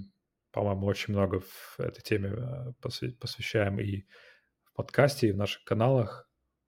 [0.52, 4.04] по-моему, очень много в этой теме, э, посвя посвящаем и
[4.64, 6.25] в подкасте, и в наших каналах.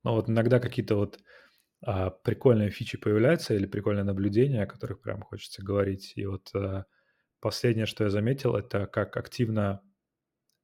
[0.08, 1.18] Но вот иногда какие-то вот,
[1.82, 6.14] а, прикольные фичи появляются или прикольные наблюдения, о которых прям хочется говорить.
[6.16, 6.84] И вот, э,
[7.40, 9.82] последнее, что я заметил, это как активно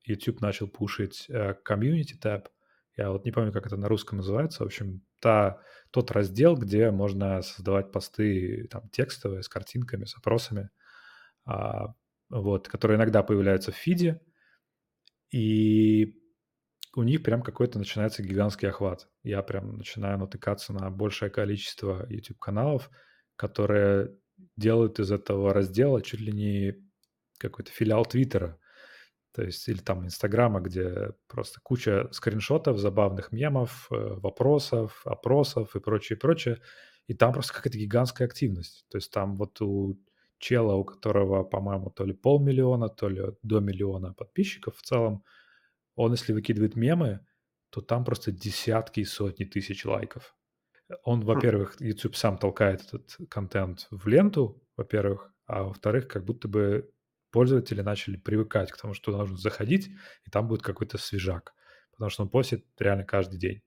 [0.06, 2.46] YouTube начал пушить, э, Community Tab.
[2.96, 4.62] Я вот не помню, как это на русском называется.
[4.62, 10.70] В общем, та тот раздел, где можно создавать посты там текстовые, с картинками, с опросами,
[11.44, 11.92] а,
[12.30, 14.22] вот, которые иногда появляются в фиде.
[15.30, 16.18] И
[16.96, 19.08] у них прям какой-то начинается гигантский охват.
[19.22, 22.90] Я прям начинаю натыкаться на большее количество YouTube-каналов,
[23.36, 24.16] которые
[24.56, 26.74] делают из этого раздела чуть ли не
[27.38, 28.58] какой-то филиал "Твиттера".
[29.32, 35.80] То есть или там "Инстаграма", где просто куча скриншотов, забавных мемов, э, вопросов, опросов и
[35.80, 36.60] прочее, прочее.
[37.08, 38.86] И там просто какая-то гигантская активность.
[38.90, 39.98] То есть там вот у
[40.38, 45.24] чела, у которого, по-моему, то ли полмиллиона, то ли до миллиона подписчиков в целом,
[45.96, 47.26] он если выкидывает мемы,
[47.70, 50.36] то там просто десятки и сотни тысяч лайков.
[51.04, 51.40] Он, Хм.
[51.40, 56.92] во-первых, YouTube сам толкает этот контент в ленту, во-первых, а во-вторых, как будто бы
[57.30, 59.88] пользователи начали привыкать к тому, что нужно заходить,
[60.24, 61.54] и там будет какой-то свежак,
[61.92, 63.62] потому что он постит реально каждый день.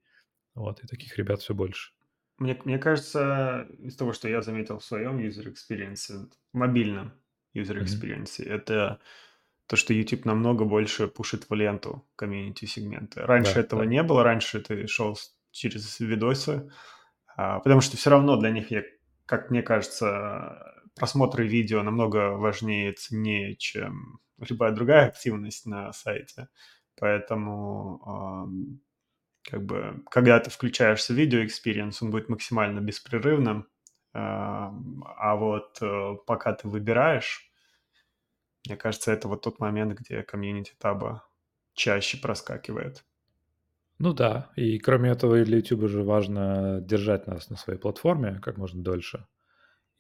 [0.56, 1.94] Вот, и таких ребят всё больше.
[2.38, 7.14] Мне мне кажется, из того, что я заметил в своем user experience, в мобильном
[7.56, 9.00] user experience, это
[9.68, 13.22] то, что YouTube намного больше пушит в ленту комьюнити-сегменты.
[13.22, 13.86] Раньше Да, этого да.
[13.88, 15.18] не было, раньше ты шел
[15.52, 16.70] через видосы,
[17.38, 18.84] а, потому что всё равно для них, я
[19.26, 26.50] как мне кажется, просмотры видео намного важнее и ценнее, чем любая другая активность на сайте.
[27.00, 28.02] Поэтому,
[29.50, 33.68] как бы, когда ты включаешься в видео experience, он будет максимально беспрерывным,
[34.14, 37.47] а вот, э, пока ты выбираешь,
[38.68, 41.28] мне кажется, это вот тот момент, где комьюнити таба
[41.74, 43.06] чаще проскакивает.
[44.00, 48.58] Ну да, и кроме этого для "Ютуба" же важно держать нас на своей платформе как
[48.58, 49.26] можно дольше.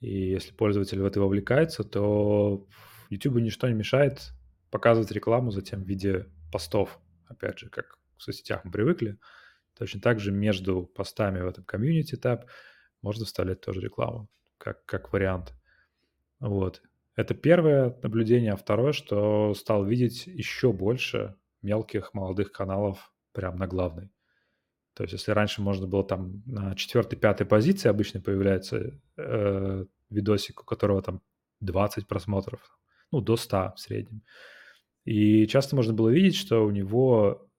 [0.02, 2.68] И если пользователь в это вовлекается, то
[3.10, 4.32] "Ютубу" ничто не мешает
[4.72, 7.00] показывать рекламу затем в виде постов.
[7.28, 9.20] Опять же, как в соцсетях мы привыкли.
[9.78, 12.48] Точно так же между постами в этом комьюнити таб
[13.02, 15.54] можно вставлять тоже рекламу, как как вариант.
[16.40, 16.82] Вот.
[17.18, 18.54] Это первое наблюдение.
[18.54, 24.12] А второе, что стал видеть еще больше мелких молодых каналов прям на главной.
[24.94, 30.62] То есть если раньше можно было там на четвертой, пятой позиции обычно появляется, э, видосик,
[30.62, 31.22] у которого там
[31.60, 32.80] 20 просмотров,
[33.12, 34.22] ну, до 100 в среднем.
[35.06, 37.50] И часто можно было видеть, что у него,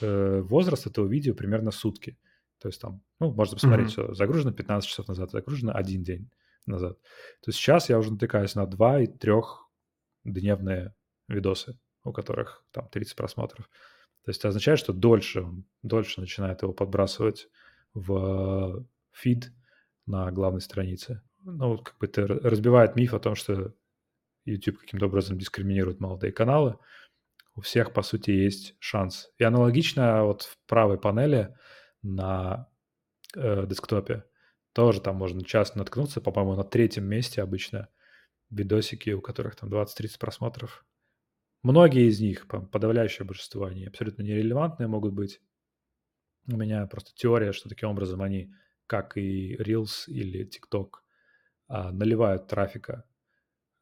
[0.00, 2.18] э, возраст этого видео примерно сутки.
[2.60, 3.92] То есть там, ну, можно посмотреть, Мгм.
[3.92, 6.30] что загружено 15 часов назад, загружено один день
[6.66, 6.98] назад.
[7.42, 10.94] То сейчас я уже натыкаюсь на 2 и трехдневные
[11.28, 13.68] видосы, у которых там 30 просмотров.
[14.24, 15.46] То есть это означает, что дольше
[15.82, 17.48] дольше начинает его подбрасывать
[17.94, 19.52] в фид
[20.06, 21.22] на главной странице.
[21.44, 23.74] Ну, вот как бы это ра разбивает миф о том, что
[24.44, 26.78] YouTube каким-то образом дискриминирует молодые каналы.
[27.54, 29.30] У всех, по сути, есть шанс.
[29.38, 31.54] И аналогично вот в правой панели
[32.02, 32.68] на,
[33.36, 34.24] э, десктопе
[34.72, 37.88] тоже там можно часто наткнуться, по-моему, на третьем месте обычно
[38.50, 40.84] видосики, у которых там 20-30 просмотров.
[41.62, 45.40] Многие из них, по подавляющее большинство, они абсолютно нерелевантные могут быть.
[46.48, 48.52] У меня просто теория, что таким образом они,
[48.86, 50.88] как и Reels или TikTok,
[51.68, 53.04] а, наливают трафика,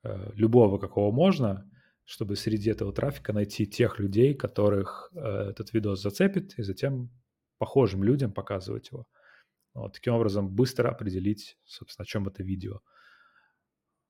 [0.04, 1.70] э, любого, какого можно,
[2.04, 7.10] чтобы среди этого трафика найти тех людей, которых, э, этот видос зацепит, и затем
[7.58, 9.06] похожим людям показывать его.
[9.74, 12.80] Вот таким образом быстро определить, собственно, о чем это видео.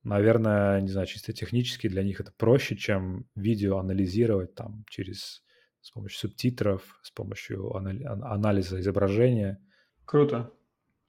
[0.03, 5.43] Наверное, не знаю, чисто технически для них это проще, чем видео анализировать там через
[5.83, 9.59] с помощью субтитров, с помощью анали ан анализа изображения.
[10.05, 10.53] Круто.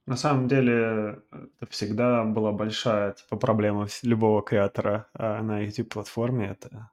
[0.06, 1.22] На самом деле,
[1.60, 6.48] это всегда была большая, типа, проблема любого креатора, а, на YouTube-платформе.
[6.48, 6.90] Это,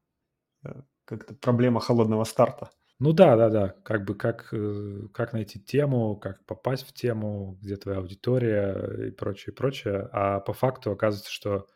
[0.64, 2.70] э, как-то проблема холодного старта.
[3.02, 7.78] Ну да, да-да, как бы как, э, как найти тему, как попасть в тему, где
[7.78, 10.10] твоя аудитория и прочее, прочее.
[10.12, 11.68] А по факту оказывается, что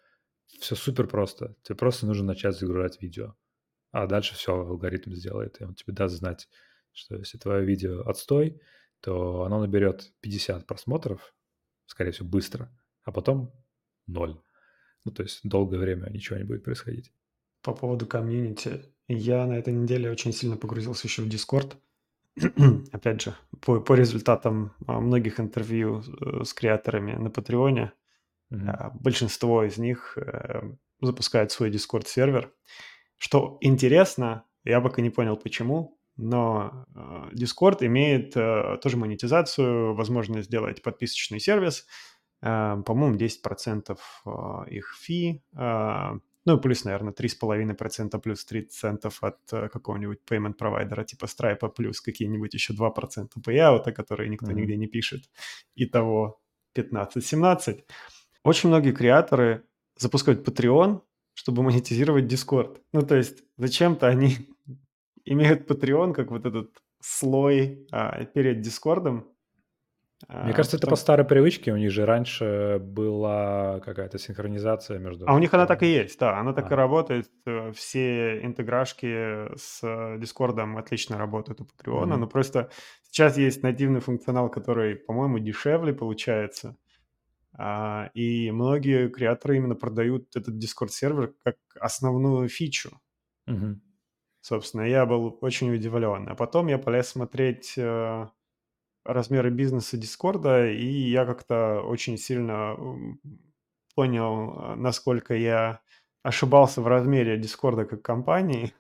[0.60, 1.56] все супер просто.
[1.64, 3.36] Тебе просто нужно начать загружать видео,
[3.92, 6.50] а дальше все алгоритм сделает, и он тебе даст знать,
[6.94, 8.62] что если твое видео отстой,
[9.02, 11.36] то оно наберет 50 просмотров,
[11.86, 12.72] скорее всего, быстро,
[13.04, 13.54] а потом
[14.08, 14.42] ноль.
[15.06, 17.14] Ну, то есть долгое время ничего не будет происходить.
[17.62, 18.93] По поводу комьюнити.
[19.10, 21.76] Я на этой неделе очень сильно погрузился еще в Discord.
[22.92, 27.94] Опять же, по по результатам, а, многих интервью, э, с креаторами на "Патреоне",
[28.52, 30.64] а, большинство из них, э,
[31.02, 32.54] запускают свой Discord-сервер.
[33.18, 40.48] Что интересно, я пока не понял почему, но, э, Discord имеет, э, тоже монетизацию, возможность
[40.50, 41.88] сделать подписочный сервис.
[42.42, 43.42] По-моему, 10
[44.26, 50.20] а, их фи, а, ну и плюс, наверное, 3,5% плюс 30 центов от, э, какого-нибудь
[50.30, 54.58] payment провайдера типа Stripe, плюс какие-нибудь еще 2% пэйаута, которые никто Мгм.
[54.58, 55.24] нигде не пишет.
[55.76, 56.42] Итого
[56.74, 57.86] 15-17.
[58.44, 59.64] Очень многие креаторы
[59.98, 61.02] запускают Patreon,
[61.34, 62.80] чтобы монетизировать Discord.
[62.94, 64.38] Ну, то есть зачем-то они
[65.26, 69.33] имеют Patreon как вот этот слой, а, перед "Дискордом".
[70.42, 71.72] Мне А, кажется, это по старой привычке.
[71.74, 76.20] У них же раньше была какая-то синхронизация между А у них она так и есть,
[76.20, 77.32] да, она так и А, работает.
[77.46, 79.80] Э, все интеграшки с,
[80.20, 82.70] "Дискордом" отлично работают у "Патреона", мгм, но просто
[83.10, 86.76] сейчас есть нативный функционал, который, по-моему, дешевле получается.
[87.54, 93.00] А, и многие креаторы именно продают этот "Discord"-сервер как основную фичу.
[93.48, 93.82] мгм.
[94.42, 96.28] Собственно, я был очень удивлен.
[96.30, 98.28] А потом я полез смотреть, э,
[99.06, 102.76] размеры бизнеса "Дискорда", и я как-то очень сильно,
[103.96, 105.82] понял, а, насколько я
[106.24, 108.74] ошибался в размере "Дискорда" как компании.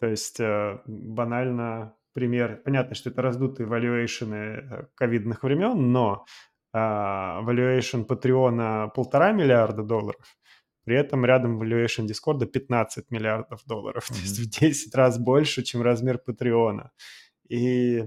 [0.00, 2.62] То есть, э, банально пример.
[2.64, 6.26] Понятно, что это раздутые валюэйшены, э, ковидных времен, но,
[6.74, 10.24] валюэйшн "Патреона" полтора миллиарда долларов,
[10.84, 15.82] при этом рядом валюэйшн "Дискорда" 15 миллиардов долларов, то есть в 10 раз больше, чем
[15.82, 16.92] размер "Патреона".
[17.50, 18.06] И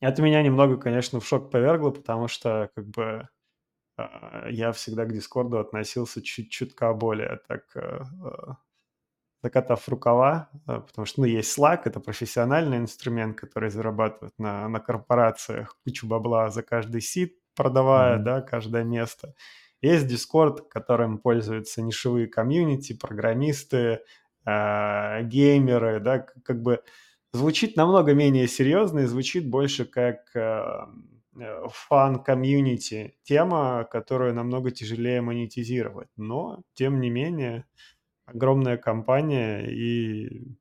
[0.00, 3.28] это меня немного, конечно, в шок повергло, потому что как бы,
[3.98, 8.54] а, я всегда к "Дискорду" относился чуть чутка более так, э, э
[9.42, 14.80] закатав рукава, э, потому что, ну, есть Slack, это профессиональный инструмент, который зарабатывает на на
[14.80, 17.36] корпорациях кучу бабла за каждый seat.
[17.56, 18.18] продавая, Мгм.
[18.18, 19.34] да, каждое место.
[19.82, 24.00] Есть Discord, которым пользуются нишевые комьюнити, программисты,
[24.44, 26.82] а, геймеры, да, как бы
[27.36, 31.04] звучит намного менее серьезно и звучит больше как, ам,
[31.40, 36.08] э, фан-комьюнити, тема, которую намного тяжелее монетизировать.
[36.16, 37.66] Но, тем не менее,
[38.26, 40.56] огромная компания, и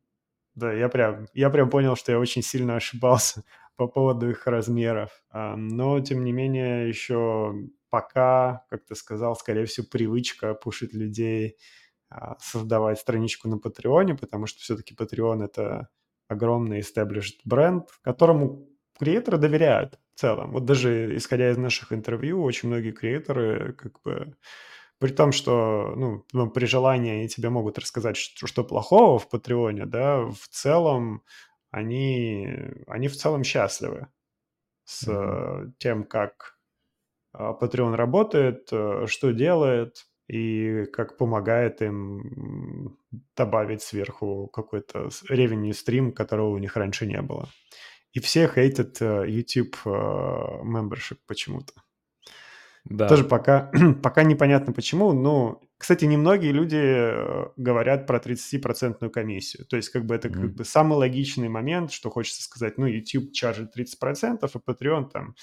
[0.55, 3.43] да, я прям я прям понял, что я очень сильно ошибался
[3.77, 5.11] по поводу их размеров.
[5.31, 7.53] А, но, тем не менее, еще
[7.89, 11.57] пока, как ты сказал, скорее всего, привычка пушить людей,
[12.09, 15.89] а, создавать страничку на "Патреоне", потому что все-таки "Патреон"- это
[16.27, 18.67] огромный established бренд, которому
[18.97, 20.51] креаторы доверяют в целом.
[20.51, 24.35] Вот даже исходя из наших интервью, очень многие креаторы как бы
[24.99, 29.29] при том, что, ну, ну, при желании они тебе могут рассказать, что, что плохого в
[29.29, 31.21] Патреоне, да, в целом
[31.69, 32.47] они,
[32.87, 34.07] они в целом счастливы
[34.85, 36.57] с э, тем, как
[37.33, 42.97] а, Patreon работает, э, что делает и как помогает им
[43.35, 47.49] добавить сверху какой-то revenue стрим, которого у них раньше не было.
[48.13, 51.73] И все хейтят э, YouTube э, membership почему-то.
[53.07, 53.29] Тоже Да.
[53.29, 53.71] пока
[54.03, 55.11] пока непонятно почему.
[55.13, 59.65] Ну, кстати, немногие люди, э, говорят про 30 комиссию.
[59.65, 60.55] То есть как бы это как Мгм.
[60.55, 63.99] бы самый логичный момент, что хочется сказать, ну, YouTube чаржит 30
[64.43, 65.35] а Patreon там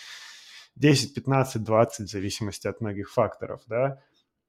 [0.76, 4.00] 10, 15, 20 в зависимости от многих факторов, да.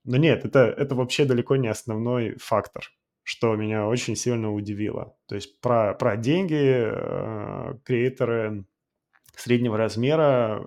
[0.03, 2.85] Но нет, это это вообще далеко не основной фактор,
[3.23, 5.15] что меня очень сильно удивило.
[5.27, 8.65] То есть про про деньги, э, креаторы
[9.35, 10.65] среднего размера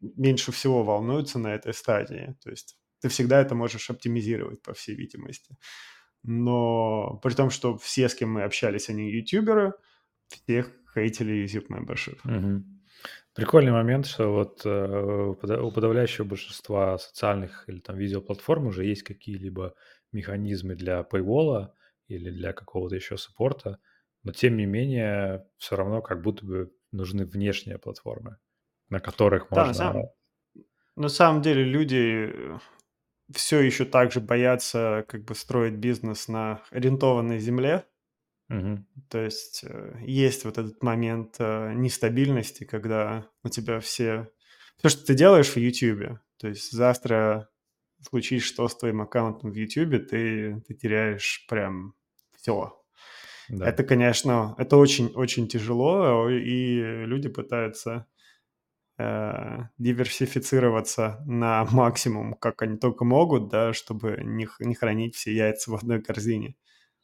[0.00, 2.36] меньше всего волнуются на этой стадии.
[2.42, 5.56] То есть ты всегда это можешь оптимизировать, по всей видимости.
[6.22, 9.74] Но при том, что все, с кем мы общались, они ютуберы,
[10.28, 12.18] всех хейтили YouTube Membership.
[12.24, 12.73] Мгм.
[13.34, 18.84] Прикольный момент, что вот, э, у пода у подавляющего большинства социальных или там видеоплатформ уже
[18.84, 19.74] есть какие-либо
[20.12, 21.74] механизмы для пейвола
[22.06, 23.80] или для какого-то еще саппорта,
[24.22, 28.38] но тем не менее все равно как будто бы нужны внешние платформы,
[28.88, 30.08] на которых Да, на можно самом
[30.96, 32.32] на самом деле люди,
[33.32, 37.86] все еще так же боятся как бы строить бизнес на арендованной земле.
[38.48, 38.86] Мгм.
[39.08, 44.30] То есть, э, есть вот этот момент, э, нестабильности, когда у тебя все
[44.78, 47.48] все, что ты делаешь в "Ютубе", то есть завтра
[48.02, 51.94] случись что с твоим аккаунтом в "Ютубе", ты ты теряешь прям
[52.36, 52.82] все.
[53.48, 53.70] Да.
[53.70, 58.06] Это, конечно, это очень очень тяжело, и люди пытаются,
[58.98, 65.70] э, диверсифицироваться на максимум, как они только могут, да, чтобы не не хранить все яйца
[65.72, 66.56] в одной корзине.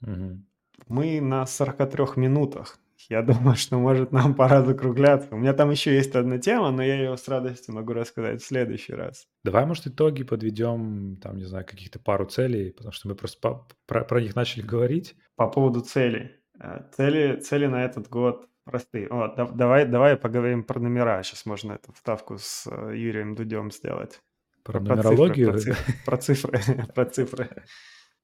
[0.03, 0.47] Мгм.
[0.91, 2.78] Мы на 43 минутах.
[3.09, 5.28] Я думаю, что, может, нам пора закругляться.
[5.30, 8.47] У меня там еще есть одна тема, но я ее с радостью могу рассказать в
[8.47, 9.28] следующий раз.
[9.45, 13.68] Давай, может, итоги подведем, там, не знаю, каких-то пару целей, потому что мы просто по
[13.86, 15.14] про про них начали говорить.
[15.36, 16.32] По поводу целей.
[16.61, 19.07] Э, цели цели на этот год простые.
[19.11, 21.22] Вот, дав давай давай поговорим про номера.
[21.22, 24.20] Сейчас можно эту вставку с, э, Юрием Дудем сделать.
[24.64, 25.59] Про Про цифры про нумерологию?
[25.59, 26.61] цифры про цифры
[26.95, 27.49] про цифры.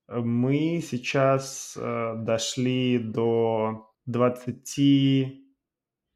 [0.09, 5.45] Мы сейчас, э, дошли до двадцати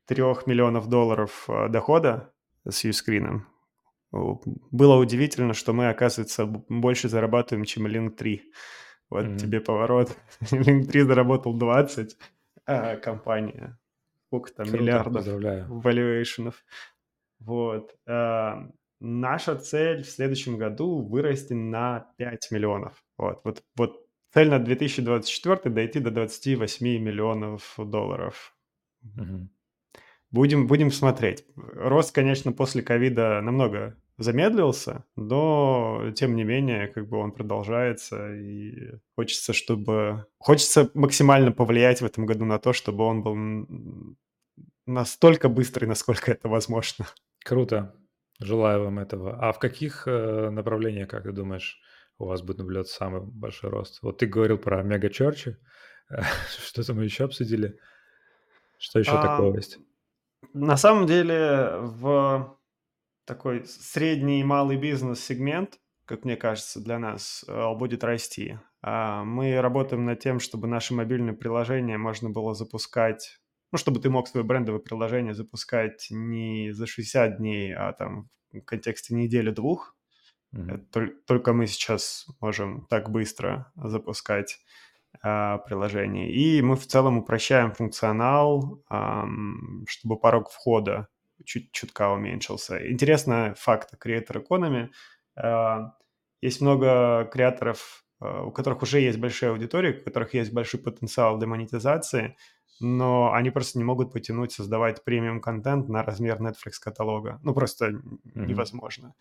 [0.06, 2.32] трех миллионов долларов, э, дохода
[2.68, 3.46] с юскрином.
[4.12, 8.40] Было удивительно, что мы, оказывается, больше зарабатываем, чем Linktree.
[9.08, 9.36] Вот Мгм.
[9.36, 10.16] тебе поворот.
[10.40, 12.16] Linktree заработал 20,
[12.66, 13.78] а компания
[14.26, 15.66] сколько там Круто, миллиардов поздравляю.
[15.68, 16.64] валюэйшенов.
[17.40, 18.68] Вот, а,
[19.00, 23.02] наша цель в следующем году- вырасти на 5 миллионов.
[23.18, 28.54] Вот вот вот цель на 2024 дойти до двадцати восьми миллионов долларов.
[29.02, 29.50] Мгм.
[30.30, 31.44] Будем будем смотреть.
[31.56, 38.92] Рост, конечно, после ковида намного замедлился, но тем не менее, как бы он продолжается, и
[39.16, 44.16] хочется, чтобы хочется максимально повлиять в этом году на то, чтобы он был
[44.86, 47.06] настолько быстрый, насколько это возможно.
[47.44, 47.94] Круто.
[48.40, 49.38] Желаю вам этого.
[49.40, 51.80] А в каких, э, направлениях, как ты думаешь,
[52.18, 54.02] у вас будет наблюдаться самый большой рост?
[54.02, 55.56] Вот ты говорил про мега-черчи.
[56.48, 57.78] Что-то мы еще обсудили.
[58.78, 59.78] Что еще Ам, такого есть?
[60.52, 62.58] на самом деле, в
[63.24, 68.58] такой средний и малый бизнес-сегмент, как мне кажется, для нас, э, будет расти.
[68.82, 73.38] А, мы работаем над тем, чтобы наши мобильные приложения можно было запускать,
[73.72, 78.60] ну, чтобы ты мог свое брендовое приложение запускать не за 60 дней, а там в
[78.62, 79.96] контексте недели-двух.
[80.92, 84.58] Толь только мы сейчас можем так быстро запускать,
[85.22, 86.32] а, приложение.
[86.32, 91.08] И мы в целом упрощаем функционал, ам, чтобы порог входа
[91.44, 92.90] чуть чутка уменьшился.
[92.90, 94.88] Интересный факт о Creator Economy.
[95.36, 95.94] А,
[96.40, 101.38] есть много креаторов, а, у которых уже есть большая аудитория, у которых есть большой потенциал
[101.38, 102.36] демонетизации,
[102.80, 107.38] но они просто не могут потянуть создавать премиум контент на размер Netflix каталога.
[107.42, 108.46] Ну, просто mm-hmm.
[108.46, 109.14] невозможно.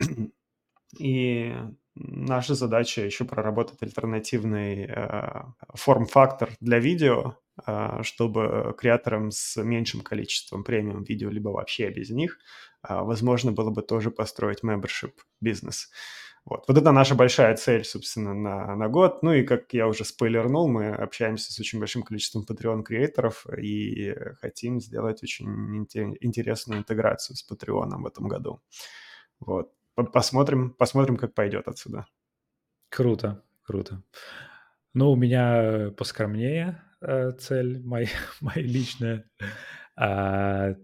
[0.98, 1.54] И
[1.94, 5.42] наша задача еще проработать альтернативный э,
[5.74, 7.36] форм-фактор для видео,
[7.66, 12.38] э, чтобы креаторам с меньшим количеством премиум видео, либо вообще без них,
[12.88, 15.90] э, возможно было бы тоже построить membership бизнес.
[16.48, 16.64] Вот.
[16.66, 19.22] вот это наша большая цель, собственно, на, на год.
[19.22, 24.80] Ну и, как я уже спойлернул, мы общаемся с очень большим количеством Patreon-креаторов и хотим
[24.80, 25.76] сделать очень
[26.20, 28.62] интересную интеграцию с Patreon в этом году.
[29.40, 29.74] Вот.
[29.94, 32.06] Посмотрим, посмотрим, как пойдет отсюда.
[32.88, 34.02] Круто, круто.
[34.94, 38.08] Ну, у меня поскромнее э, цель, моя,
[38.40, 39.30] моя личная.
[39.96, 40.74] А,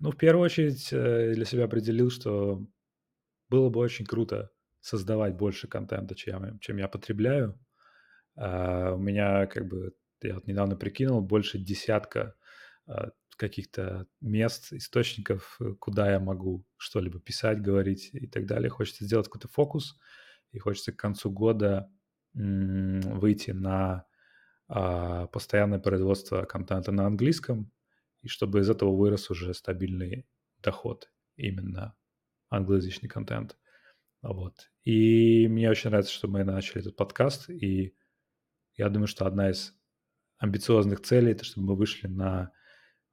[0.00, 2.62] ну, в первую очередь э, для себя определил, что
[3.48, 4.50] было бы очень круто
[4.84, 7.58] создавать больше контента, чем, чем я потребляю.
[8.38, 12.34] Uh, у меня как бы, я вот недавно прикинул, больше десятка
[12.86, 18.68] uh, каких-то мест, источников, э, куда я могу что-либо писать, говорить и так далее.
[18.68, 19.98] Хочется сделать какой-то фокус,
[20.52, 21.90] и хочется к концу года
[22.34, 24.04] м- выйти на
[24.70, 27.72] uh, постоянное производство контента на английском,
[28.20, 30.26] и чтобы из этого вырос уже стабильный
[30.58, 31.96] доход, именно
[32.50, 33.56] англоязычный контент.
[34.24, 34.70] Вот.
[34.84, 37.94] И мне очень нравится, что мы начали этот подкаст, и
[38.76, 39.74] я думаю, что одна из
[40.38, 42.50] амбициозных целей, это чтобы мы вышли на...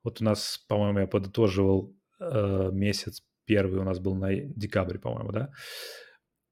[0.03, 5.31] Вот у нас, по-моему, я подытоживал э, месяц первый у нас был на декабре, по-моему,
[5.31, 5.51] да?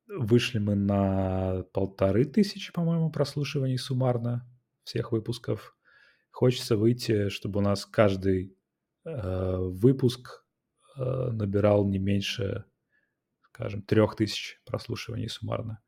[0.07, 4.45] Вышли мы на полторы тысячи, по-моему, прослушиваний суммарно
[4.83, 5.77] всех выпусков.
[6.31, 8.57] Хочется выйти, чтобы у нас каждый
[9.05, 10.43] э, выпуск
[10.97, 12.65] э, набирал не меньше
[13.59, 15.81] скажем, трех тысяч прослушиваний суммарно.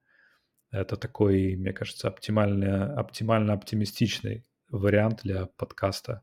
[0.72, 6.22] Это такой, мне кажется, оптимально, оптимально оптимистичный вариант для подкаста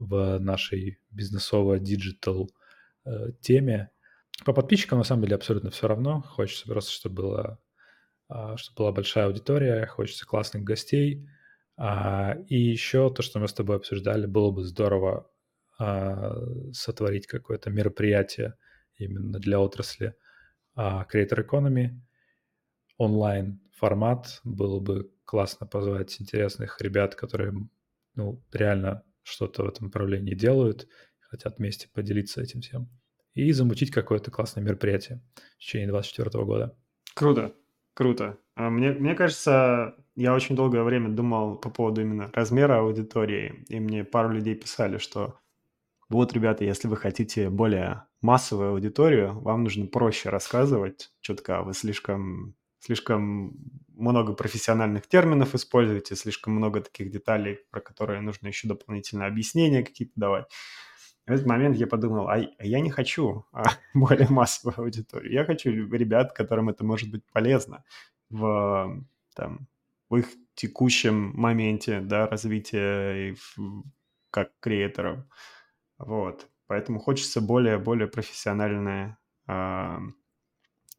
[0.00, 2.50] в нашей бизнесовой digital
[3.04, 3.90] э, теме.
[4.44, 6.22] По подписчикам на самом деле абсолютно все равно.
[6.22, 7.58] Хочется просто, чтобы была,
[8.28, 11.24] а, чтобы была большая аудитория, хочется классных гостей.
[11.76, 15.30] А, и еще то, что мы с тобой обсуждали, было бы здорово
[15.78, 16.34] а,
[16.72, 18.54] сотворить какое-то мероприятие
[18.96, 20.16] именно для отрасли–
[20.74, 21.90] а Creator Economy
[22.98, 24.40] онлайн формат.
[24.44, 27.52] Было бы классно позвать интересных ребят, которые
[28.14, 30.88] ну, реально что-то в этом направлении делают,
[31.20, 32.88] хотят вместе поделиться этим всем.
[33.34, 35.22] И замутить какое-то классное мероприятие
[35.56, 36.76] в течение 2024 года.
[37.14, 37.54] Круто,
[37.94, 38.38] круто.
[38.54, 43.78] А мне, мне кажется, я очень долгое время думал по поводу именно размера аудитории, и
[43.80, 45.39] мне пару людей писали, что
[46.10, 51.62] вот, ребята, если вы хотите более массовую аудиторию, вам нужно проще рассказывать четко.
[51.62, 53.56] Вы слишком, слишком
[53.94, 60.14] много профессиональных терминов используете, слишком много таких деталей, про которые нужно еще дополнительно объяснения какие-то
[60.16, 60.46] давать.
[61.26, 63.62] в этот момент я подумал, а, я не хочу а,
[63.94, 65.32] более массовую аудиторию.
[65.32, 67.84] Я хочу ребят, которым это может быть полезно
[68.30, 69.04] в,
[69.36, 69.68] там,
[70.08, 73.84] в их текущем моменте да, развития и в,
[74.32, 75.24] как креаторов.
[76.00, 76.48] Вот.
[76.66, 79.98] Поэтому хочется более-более профессиональный э,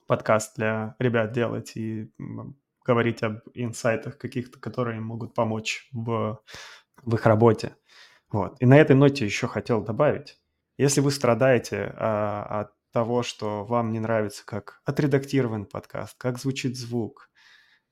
[0.05, 2.11] подкаст для ребят делать и
[2.85, 6.39] говорить об инсайтах каких-то, которые могут помочь в,
[7.01, 7.75] в их работе.
[8.31, 8.57] Вот.
[8.61, 10.39] И на этой ноте еще хотел добавить,
[10.77, 16.77] если вы страдаете а, от того, что вам не нравится, как отредактирован подкаст, как звучит
[16.77, 17.29] звук,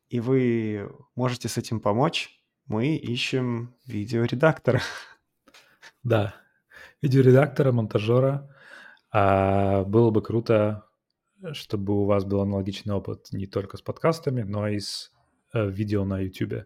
[0.10, 2.30] и вы можете с этим помочь,
[2.66, 4.82] мы ищем видеоредактора.
[6.04, 6.34] Да,
[7.02, 8.50] видеоредактора, монтажера.
[9.12, 10.86] А было бы круто,
[11.54, 15.12] чтобы у вас был аналогичный опыт не только с подкастами, но и с
[15.54, 16.66] э, видео на YouTube.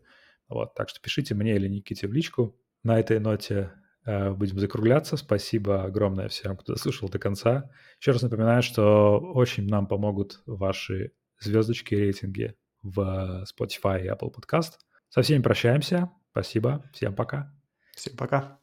[0.50, 2.56] Вот, так что пишите мне или Никите в личку.
[2.84, 3.72] На этой ноте
[4.06, 5.16] э, будем закругляться.
[5.16, 7.70] Спасибо огромное всем, кто дослушал до конца.
[8.00, 14.34] Еще раз напоминаю, что очень нам помогут ваши звездочки и рейтинги в Spotify и Apple
[14.34, 14.74] Podcast.
[15.10, 16.12] Со всеми прощаемся.
[16.32, 16.84] Спасибо.
[16.94, 17.54] Всем пока.
[17.96, 18.63] Всем пока.